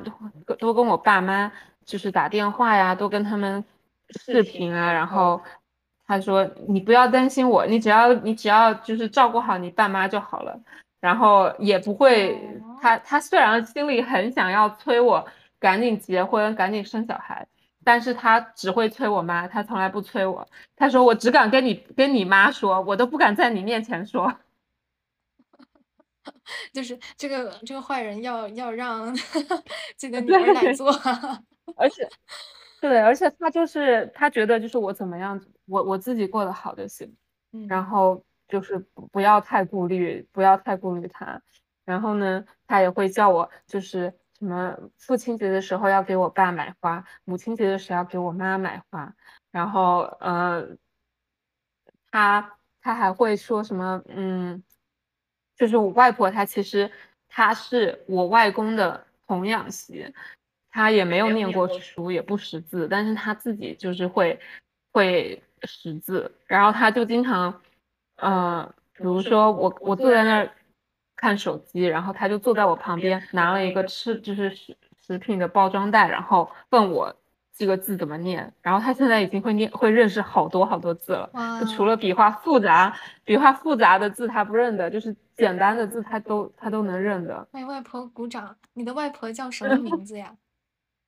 [0.45, 1.51] 多多跟我爸妈
[1.85, 3.63] 就是打电话呀，多跟他们
[4.25, 4.91] 视频啊。
[4.91, 5.41] 然后
[6.05, 10.59] 他说你不要担心我，你只要你只要就是照顾好你爸妈就好了。
[10.99, 12.37] 然后也不会，
[12.81, 15.25] 他他虽然心里很想要催我。
[15.57, 17.47] 赶紧结婚，赶紧生小孩，
[17.85, 20.45] 但是他只会催我妈，他从来不催我。
[20.75, 24.35] 他说我只敢跟你跟你妈说，我都不敢在你面前说。
[26.73, 29.15] 就是这个这个坏人要要让
[29.95, 30.91] 这个女儿来做，
[31.77, 32.09] 而且
[32.81, 37.15] 对，而且他就是他觉得就是我怎么样，我我自己过得好就行，
[37.69, 38.79] 然后就是
[39.11, 41.39] 不要太顾虑，不要太顾虑他。
[41.85, 44.11] 然后呢，他也会叫我就是。
[44.37, 49.15] 什么父亲节的时候要给我爸买花，母亲节的时候要给我妈买花，
[49.49, 50.75] 然后呃，
[52.11, 54.03] 他他还会说什么？
[54.09, 54.61] 嗯，
[55.55, 56.91] 就是我外婆，她其实
[57.29, 60.13] 她是我外公的童养媳，
[60.69, 64.37] 她也没有念过书，也不识字，但是她自己就是会
[64.91, 67.61] 会识字，然后她就经常，
[68.17, 70.51] 呃，比如说我我坐在那儿。
[71.25, 77.15] 看手机，然后他就坐在我旁边，拿了一个吃就是食食品的包装袋，然后问我
[77.51, 81.27] 这个字怎么念，然后他现在已经会念会认识好多好多字了。
[81.33, 87.47] 哇就除了笔画复杂、笔画复杂的字他不认得，就是简单的字他都他都能认得。
[87.53, 88.55] 为外婆鼓掌。
[88.73, 90.37] 你的外婆叫什么名字呀？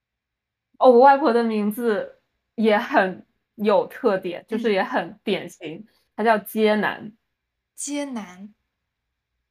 [0.79, 2.17] 哦，我外婆的名字
[2.55, 7.11] 也很有特点，就是嗯也很典型，她叫接南。
[7.75, 8.51] 接南，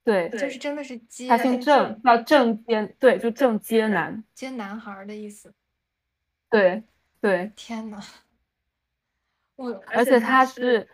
[0.06, 4.22] 对，就是真的是接他姓郑，叫郑接，对，就郑接男。
[4.34, 5.52] 接男孩儿的意思。
[6.48, 6.84] 对
[7.20, 8.00] 对，天呐，
[9.56, 10.88] 我而且他是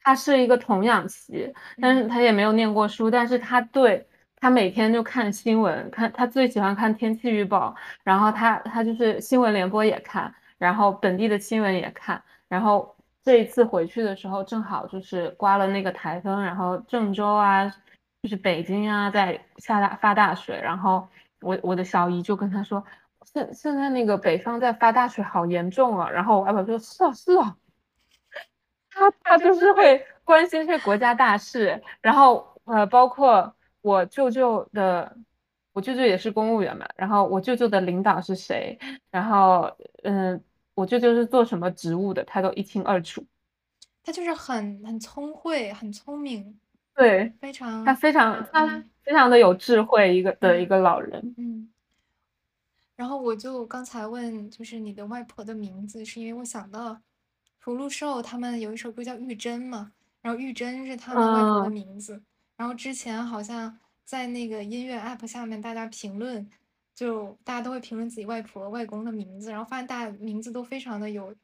[0.00, 17.70] 他是一个童养媳，但是他也没有念过书，但是他对他每天就看新闻，看他最喜欢看天气预报，然后他他就是新闻联播也看，然后本地的新闻也看，然后这一次回去的时候正好就是刮了那个台风，然后郑州啊，
[18.24, 21.06] 就是北京啊在下大发大水，然后
[21.42, 22.82] 我我的小姨就跟他说。
[23.26, 26.08] 现现在那个北方在发大水，好严重啊！
[26.08, 27.56] 然后我外婆说：“是啊，是啊。
[28.90, 35.16] ”他他就是会关心这国家大事，然后呃，包括我舅舅的，
[35.74, 38.78] 我舅舅也是公务员嘛，然后我舅舅的领导是谁，
[39.10, 39.70] 然后
[40.02, 40.42] 嗯，
[40.74, 43.24] 我舅舅是做什么职务的，他都一清二楚。
[44.02, 46.60] 他就是很很聪慧，很聪明，
[46.94, 51.34] 对，非常他非常他嗯非常的有智慧，一个的一个老人。
[51.36, 51.70] 嗯。
[52.96, 57.00] 然后我就刚才问，就是你的外婆的名字，是因为我想到
[57.58, 59.92] 福禄寿他们有一首歌叫《玉珍》嘛，
[60.22, 62.22] 然后玉珍是他们外婆的嗯名字。
[62.56, 66.48] 然后之前好像在那个音乐 app 下面，大家评论，
[66.94, 71.34] 就大家都会评论自己外婆、外公的名字，然后发现大家名字都非常的有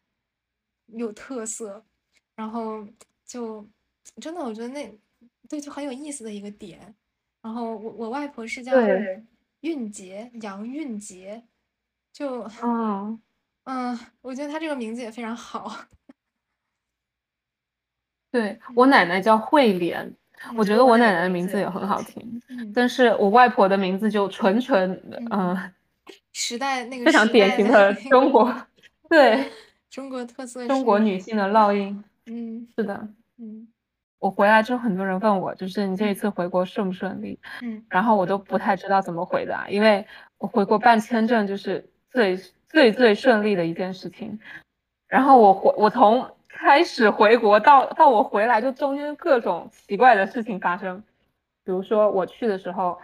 [0.87, 1.85] 有特色，
[2.37, 2.87] 然后
[3.27, 3.69] 就
[4.21, 4.97] 真的我觉得那
[5.51, 6.95] 对就很有意思的一个点。
[7.43, 8.73] 然后我我外婆是叫
[9.63, 11.43] 韵杰，杨韵杰，
[12.13, 13.21] 就嗯，
[13.65, 15.87] 嗯，我觉得她这个名字也非常好。
[18.31, 20.15] 对我奶奶叫慧莲，
[20.57, 25.73] 我觉得我奶奶的名字也很好听，嗯，但是我外婆的名字就纯纯嗯嗯。
[26.33, 28.55] 时代那 个非常典型的中国，
[29.09, 29.51] 对
[29.91, 32.03] 中国特色中国女性的烙印。
[32.27, 33.67] 嗯是的，嗯
[34.21, 37.41] 我回来之后，很多人问我，就是你这一次回国顺不顺利？
[37.63, 40.07] 嗯然后我都不太知道怎么回答，因为
[40.39, 42.37] 我回国办签证就是最
[42.69, 44.39] 最最顺利的一件事情。
[45.09, 51.03] 然后我回我从开始回国到到我回来，就中间各种奇怪的事情发生。
[51.65, 52.99] 比如说我去的时候，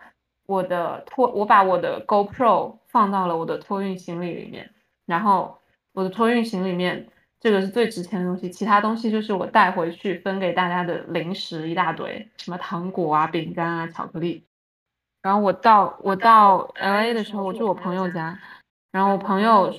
[0.47, 4.71] 我的托我把我的 GoPro 放到了我的托运行李里面，
[5.07, 5.59] 然后
[5.95, 7.09] 我的托运行李里面
[7.47, 14.45] 这个是最值钱的东西，其他东西就是我带回去分给大家的零食一大堆，什么糖果啊、饼干啊、巧克力。
[15.23, 18.37] 然后我到我到 LA 的时候，我住我朋友家，
[18.91, 19.73] 然后我朋友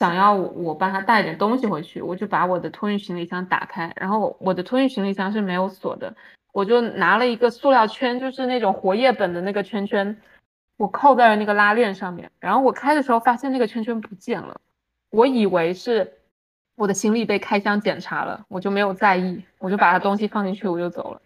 [0.00, 6.12] 想要我帮他带点东西回去，我就把我的托运行李箱打开，然后我的托运行李箱是没有锁的，
[6.52, 10.20] 我就拿了一个塑料圈，就是那种活页本的那个圈圈，
[10.76, 14.60] 我扣在了那个拉链上面，然后我开的时候发现那个圈圈不见了，
[15.10, 16.12] 我以为是
[16.82, 21.22] 我的行李被开箱检查了，我就没有在意，我就把它东西放进去，我就走了。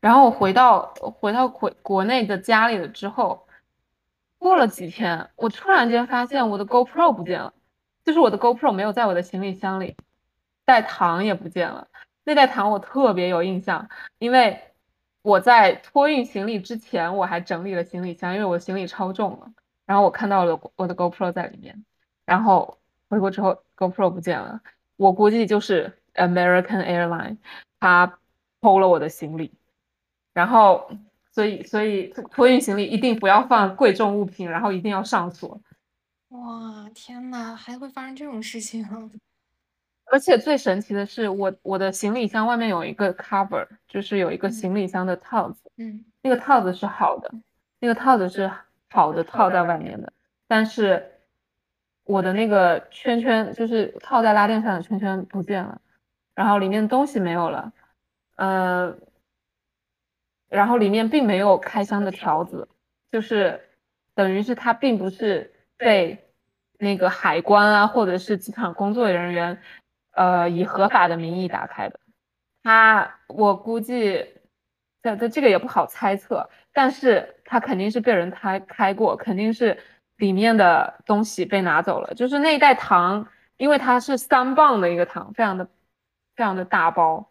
[0.00, 3.46] 然后我回到回到回国内的家里了之后，
[4.38, 7.52] 过了几天，我突然间发现我的 GoPro 不见了，
[8.02, 9.94] 就是我的 GoPro 没有在我的行李箱里，
[10.64, 11.88] 带糖也不见了。
[12.24, 14.58] 那袋糖我特别有印象，因为
[15.20, 19.52] 我在托运行李之前，我还整理了行李箱，因为我行李超重了。
[19.84, 21.84] 然后我看到了我的 GoPro 在里面，
[22.24, 22.78] 然后
[23.10, 24.62] 回国之后 GoPro 不见了，
[24.96, 27.36] 我估计就是 American Airline
[27.80, 28.18] 他
[28.60, 29.52] 偷了我的行李。
[30.32, 30.90] 然后，
[31.30, 35.60] 所以所以托运行李一定不要放贵重物品，然后一定要上锁。
[36.30, 38.84] 哇，天呐，还会发生这种事情？
[40.06, 47.30] 而且最神奇的是，我我的行李箱外面有一个 cover，就是有一个行李箱的套子，嗯那个套子是好的，
[47.78, 48.50] 那个套子是
[48.90, 50.12] 好的套在外面的，
[50.46, 51.13] 但是
[52.04, 55.80] 我的那个圈圈就是套在拉链上的圈圈不见了，
[56.34, 57.72] 然后里面东西没有了，
[58.36, 58.96] 呃。
[60.50, 62.68] 然后里面并没有开箱的条子，
[63.10, 63.60] 就是
[64.14, 66.16] 等于是它并不是被
[66.78, 69.58] 那个海关啊或者是机场工作人员，
[70.12, 71.98] 呃以合法的名义打开的。
[72.62, 74.24] 它我估计，
[75.02, 79.76] 这这这个也不好猜测，但是它肯定是被人开开过，肯定是
[80.16, 82.14] 里面的东西被拿走了。
[82.14, 85.64] 就是那一袋糖，因为它是三磅的一个糖，非常的
[86.34, 87.28] 非常的大包，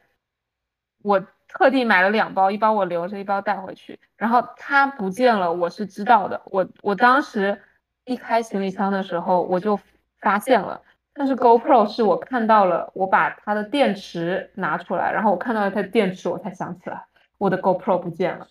[1.01, 1.25] 我。
[1.55, 3.99] 特地买了两包，一包我留着，一包带回去。
[4.17, 6.41] 然后它不见了，我是知道的。
[6.45, 7.61] 我我当时
[8.05, 9.79] 一开行李箱的时候，我就
[10.19, 10.81] 发现了，
[11.13, 17.05] 但是 GoPro 是我看到了，我把它的电池拿出来，然后我看到了它的电池，我才想起来
[17.37, 18.47] 我的 GoPro 不见了。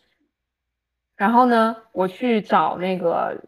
[1.16, 3.42] 然后呢，我去找那个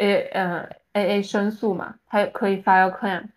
[0.00, 3.28] A 嗯 AA 申诉嘛，它可以 file claim，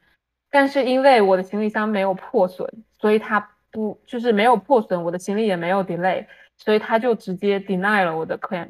[0.50, 2.68] 但是因为我的行李箱没有破损，
[3.00, 6.26] 所以他不就是没有破损，我的行李也没有 delay，
[6.58, 8.70] 所以他就直接 deny 了我的 claim。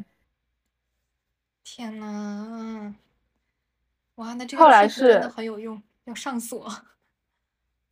[1.63, 2.93] 天呐，
[4.15, 6.67] 哇，那这个后来是真的是很有用，要上锁。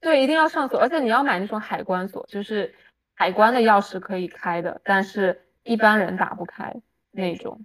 [0.01, 2.73] 对，一定要上锁，而且你要买那种海关锁，就是
[3.13, 6.75] 海关的钥匙可以开的，但是一般人打不开
[7.11, 7.61] 那种。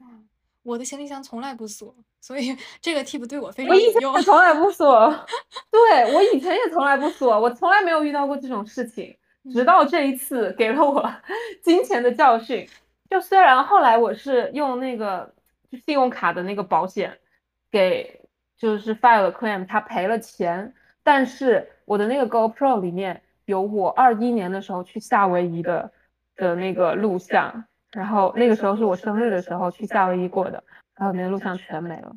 [0.67, 4.17] 我的行李箱从来不锁，所以 这个 tip 对我非我以前常有用。
[4.17, 5.27] 也从来不锁，
[5.71, 9.17] 对我以前也从来不锁，我从来没有遇到过这种事情，
[9.53, 11.09] 直到这一次给了我
[11.63, 12.69] 金钱的教训。
[13.09, 15.33] 就虽然后来我是用那个
[15.71, 17.17] 就信用卡的那个保险
[17.71, 18.21] 给
[18.59, 25.93] 就是 file 了 claim，他赔了钱，但是我的那个 GoPro 里面有我二一年的时候去夏威夷的
[26.35, 30.63] 的那个录像，然后那个时候是我生日的时候去夏威夷过的，
[30.97, 32.15] 然后那路上全没了。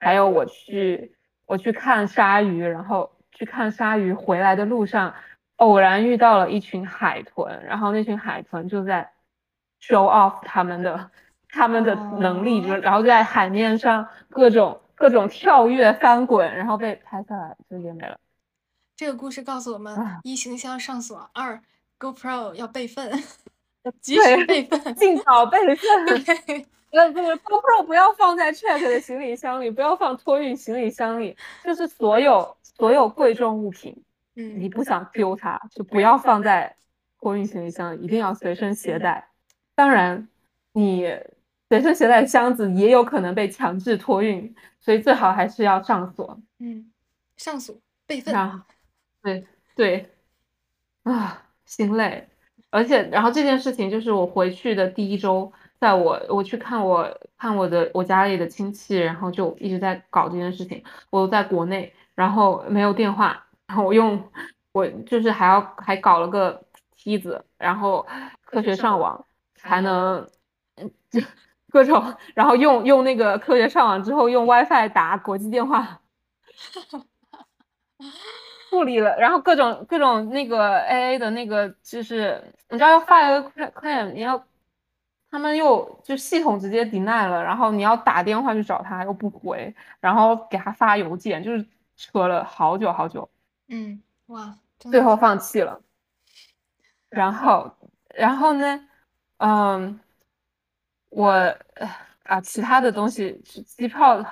[0.00, 1.14] 还有我去
[1.46, 5.14] 我去看鲨鱼，然后去看鲨鱼回来的路上，
[5.56, 9.12] 偶然遇到了一群海豚，然后那群海豚就在
[9.80, 11.10] show off 他们的
[11.48, 18.18] 他们的能力，就然后在海面上各种各种跳跃翻滚，然后被拍下来，就也没了。
[18.96, 21.60] 这个故事告诉我们：啊一形象上锁，二
[21.98, 23.10] GoPro 要备份，
[24.00, 24.94] 及时备份。
[24.94, 25.76] 尽早备份。
[26.06, 33.96] 对，呃，不是 GoPro 不要放在 check 的行李箱里，不要放托运行李箱里，就是所有所有贵重物品，
[34.36, 36.76] 嗯你嗯，不想丢它，就不要放在
[37.18, 39.28] 托运行李箱里，一定要随身携带。
[39.74, 40.28] 当然，
[40.72, 41.08] 你
[41.70, 46.38] 随身携带的箱子也有可能被强制托运，所以最好还是要上锁。
[46.58, 46.92] 嗯，
[47.36, 47.74] 上锁
[48.06, 48.34] 备份。
[49.22, 50.10] 对对，
[51.04, 52.28] 啊，心累。
[52.72, 57.06] 而且，然后这件事情就是我回去的第一周，在我我去看我
[57.38, 60.82] 看我的我家里的亲戚，然后就一直在搞这件事情。
[61.10, 64.24] 我在国内，然后没有电话，然后我用
[64.72, 66.64] 我就是还要还搞了个
[66.96, 68.06] 梯子，然后
[68.42, 69.22] 科学上网
[69.54, 70.26] 才能，
[70.76, 70.90] 嗯，
[71.68, 76.00] 各种，然后用用那个科学上网之后用 WiFi 打国际电话。
[78.72, 84.42] 处理了，然后各种各种那个 AA 的那个，就是你知道要发一个 claim，你要
[85.30, 91.66] 他们又就系统直接 deny 了，然后你要打电话去找他又不回，然后给他发邮件，就是
[91.96, 93.28] 扯了好久好久，
[93.68, 95.78] 嗯，哇，最后放弃了。
[97.10, 97.70] 然后，
[98.14, 98.88] 然后呢，
[99.36, 100.00] 嗯，
[101.10, 101.86] 我呃
[102.22, 104.24] 啊，其他的东西，机票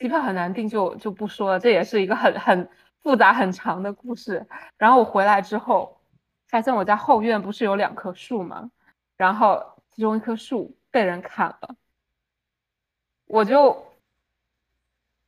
[0.00, 2.68] 机票很难订，就就不说了，这也是一个很很
[3.06, 4.44] 复杂很长的故事。
[4.76, 5.96] 然后我回来之后，
[6.48, 8.72] 发现我家后院不是有两棵树吗？
[9.16, 11.76] 然后其中一棵树被人砍了，
[13.26, 13.86] 我就，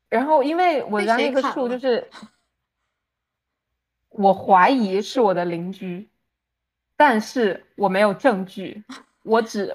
[0.09, 2.11] 然后因为我家那棵树就是，
[4.09, 6.11] 我怀疑是我的邻居，
[6.97, 8.85] 但是我没有证据，
[9.23, 9.73] 我只，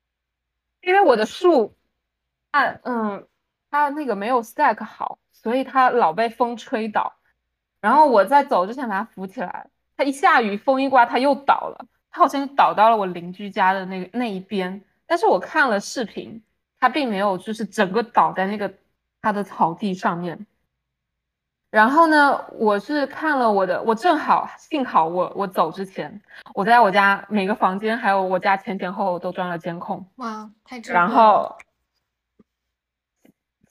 [0.80, 1.76] 因为我的树，
[2.50, 3.28] 它嗯，
[3.70, 7.14] 它那个没有 stack 好，所以它老被风吹倒。
[7.80, 9.66] 然后我在走之前把它扶起来，
[9.96, 14.82] 它一下雨风一刮它又倒了，它好像就倒到了我邻居家的那个那一边。
[15.06, 16.42] 但是我看了视频，
[16.78, 18.72] 它并没有就是整个倒在那个
[19.20, 20.46] 它的草地上面。
[21.70, 26.20] 然后呢，我是看了我的，我正好幸好我我走之前，
[26.54, 31.08] 我在我家每个房间还有我家前前后后都装了监控，哇，太智然。
[31.08, 31.56] 后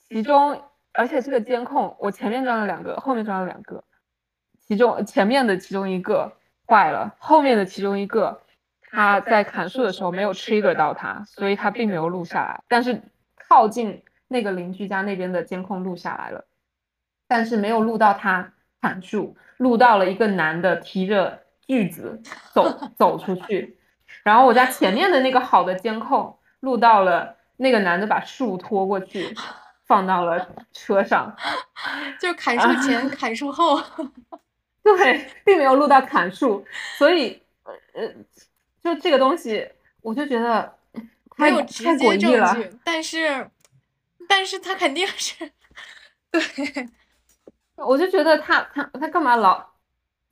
[0.10, 0.60] 其中
[0.94, 3.84] 而且这个监控我前面装了两个，后面装了两个，
[4.60, 6.34] 其中前面的其中一个
[6.68, 8.42] 坏了，后面的其中一个
[8.82, 13.02] 他在砍树的时候没有 trigger 到它，所以他并没有录下来，但是
[13.50, 16.46] 靠近那个邻居家那边的监控录下来了。
[17.28, 22.22] 但是没有录到他砍树，录到了一个男的提着锯子
[22.52, 23.78] 走走出去，
[24.24, 29.34] 然后我家前面的那个好的监控录到了那个男的把树拖过去，
[29.92, 31.36] 放到了车上，
[32.18, 33.78] 就是砍树前、砍树后。
[34.82, 36.66] 对，并没有录到砍树，
[36.98, 38.08] 所以呃呃，
[38.82, 39.70] 就这个东西，
[40.02, 40.74] 我就觉得
[41.36, 42.32] 太没有直接证。
[42.56, 43.50] 据，但是，
[44.30, 45.52] 但是他肯定是，
[46.32, 46.42] 对，
[47.76, 49.60] 我就觉得他他他干嘛老，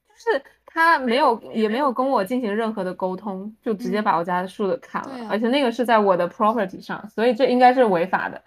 [0.07, 8.41] 就是他没有也没有跟我进行任何的沟通，就直接嗯把我家的树给砍了，而且那个是在我的 property 上，所以这应该是违法的。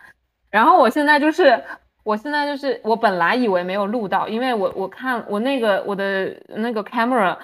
[0.52, 1.64] 然后我现在就是
[2.04, 7.36] 我现在就是我本来以为没有录到，因为我我看我那个我的那个 camera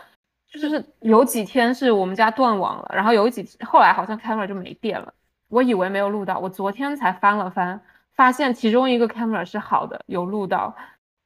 [0.46, 5.12] 就是有几天是我们家断网了，然后有几后来好像 camera 就没电了，
[5.48, 7.80] 我以为没有录到，我昨天才翻了翻，
[8.14, 10.76] 发现其中一个 camera 是好的，有录到，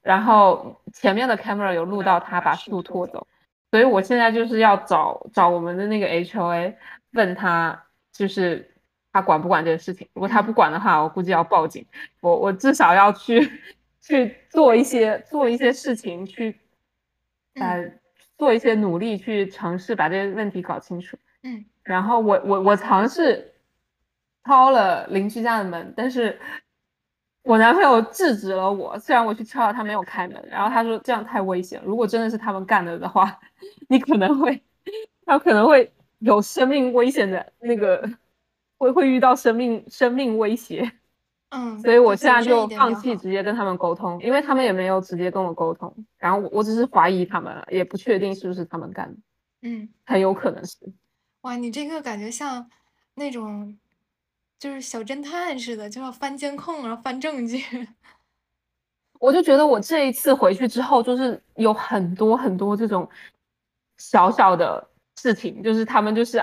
[0.03, 3.27] 然后前面的 camera 有录到他把树拖走，
[3.73, 6.77] 所以我现在就是要找找我们的那个 HOA
[7.13, 8.69] 问他就是。
[9.13, 10.09] 他管不管这个事情？
[10.15, 11.85] 如果他不管的话，我估计要报警。
[12.21, 13.61] 我我至少要去
[14.01, 16.57] 去做一些做一些事情， 去
[17.55, 17.93] 呃
[18.39, 21.19] 做一些努力，去尝试把这些问题搞清楚。
[21.43, 21.65] 嗯。
[21.83, 23.53] 然后我我我尝试
[24.45, 26.39] 敲了邻居家的门，但是
[27.43, 28.99] 我男朋友制止了我。
[28.99, 30.43] 虽然我去敲了，他没有开门。
[30.49, 33.39] 然后他说这样太危险，如果真的是他们干的的话，
[33.91, 34.63] 你可能会
[35.27, 38.09] 他可能会有生命危险的那个。
[38.83, 40.91] 会会遇到生命生命威胁，
[41.51, 49.21] 嗯，所以我现在就放弃直接跟他们沟通，因为他们也没有直接跟我沟通，然后我我只是怀疑他们，也不确定是不是他们干的，
[49.63, 50.77] 嗯，很有可能是。
[51.43, 52.69] 哇，你这个感觉像
[53.15, 53.79] 那种
[54.59, 57.63] 就是小侦探似的，就要翻监控，然后翻证据。
[59.21, 63.09] 我就觉得我这一次回去之后，就是有很多很多这种
[63.99, 64.85] 小小的
[65.17, 66.43] 事情，就是他们就是。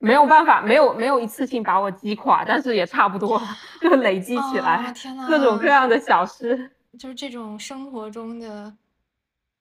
[0.00, 3.40] 没有办法，没有没有一次性把我击垮，但是也差不多，
[3.80, 4.92] 就累积起来，
[5.28, 8.74] 各种各样的小事， 就是这种生活中的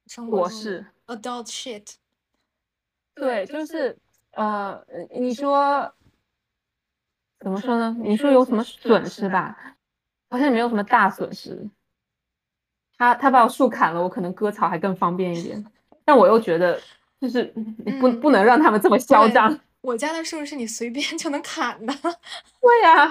[0.07, 1.95] 生活事，adult shit。
[3.13, 3.97] 对，就是
[4.31, 4.81] 呃，
[5.13, 5.93] 你说
[7.41, 7.93] 怎么说呢？
[7.99, 9.75] 你说有什么损失吧？
[10.29, 11.69] 好像没有什么大损失。
[12.97, 15.65] 他他把我树砍了，我可能割草还更方便一点，
[16.05, 16.79] 但我又觉得
[17.19, 17.43] 就是
[17.99, 19.59] 不不能让他们这么嚣张。
[19.81, 21.93] 我家的树是你随便 就能砍的，
[22.61, 23.09] 对呀，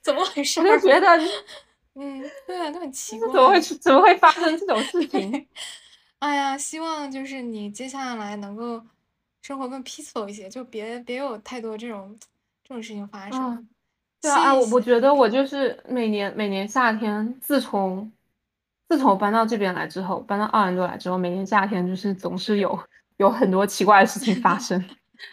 [0.00, 0.60] 怎么回事？
[0.60, 1.06] 我就觉得，
[1.94, 5.46] 嗯，对啊，都很奇怪，怎么会怎么会发生这种 事情？
[6.20, 8.82] 哎呀，希望就是你接下来能够
[9.42, 12.16] 生活更 peaceful 一些，就别别有太多这种
[12.64, 13.68] 这种事情发生。
[14.20, 18.10] 对啊，我我觉得我就是每年每年夏天，自从
[18.88, 22.78] 自从搬到这边来之后，搬到奥兰多来之后，每年夏天就是总是有
[23.16, 24.82] 有很多奇怪的事情发生。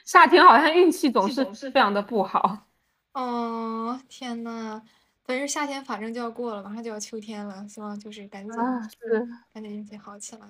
[0.06, 2.68] 夏天好像运气总是非常的不好。
[3.14, 4.82] 哦，天呐，
[5.24, 8.54] 反正夏天反正就要过了，马上就要秋天了，希望就是赶紧，
[9.02, 10.48] 是赶紧运气好起来，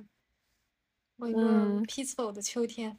[1.17, 1.39] 过一个
[1.83, 2.97] peaceful 的秋天。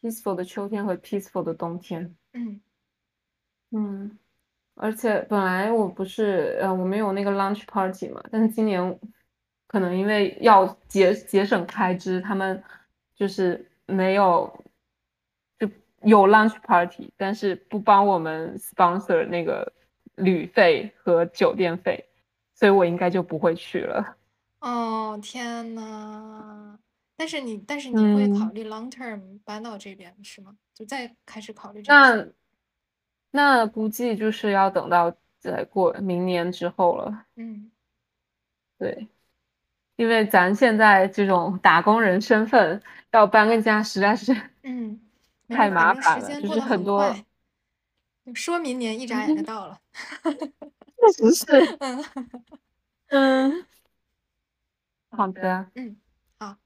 [0.00, 2.16] peaceful 的秋天和 peaceful 的冬天。
[2.32, 2.60] 嗯
[3.70, 4.18] 嗯，
[4.74, 8.98] 而且本来我不是呃我没有那个 lunch party 嘛，但是今年
[9.66, 12.64] 可能因为要节节省开支，他们。
[13.16, 14.64] 就是没有，
[15.58, 15.68] 就
[16.02, 19.72] 有 lunch party，但是不帮我们 sponsor 那个
[20.16, 22.08] 旅费和酒店费，
[22.54, 24.16] 所以我应该就不会去了。
[24.60, 26.78] 哦天呐！
[27.16, 30.56] 但是你，但是你会考虑 long term 搬到这边是吗？
[30.74, 32.26] 就再开始考虑这那
[33.30, 37.24] 那估计就是要等到再过明年之后了。
[37.36, 37.70] 嗯，
[38.78, 39.08] 对。
[39.96, 42.80] 因为咱现在这种打工人身份
[43.12, 45.00] 要搬个家，实在是嗯
[45.48, 47.14] 太麻烦了，就是很多。
[48.34, 49.80] 说明年一眨眼就到了，
[50.22, 51.76] 确实是。
[51.78, 52.04] 嗯
[53.08, 53.66] 嗯，
[55.10, 55.70] 好的。
[55.76, 55.96] 嗯，
[56.40, 56.56] 好，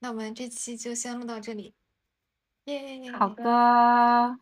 [0.00, 1.74] 那我们这期就先录到这里。
[2.66, 3.10] 耶。
[3.12, 4.38] 好的。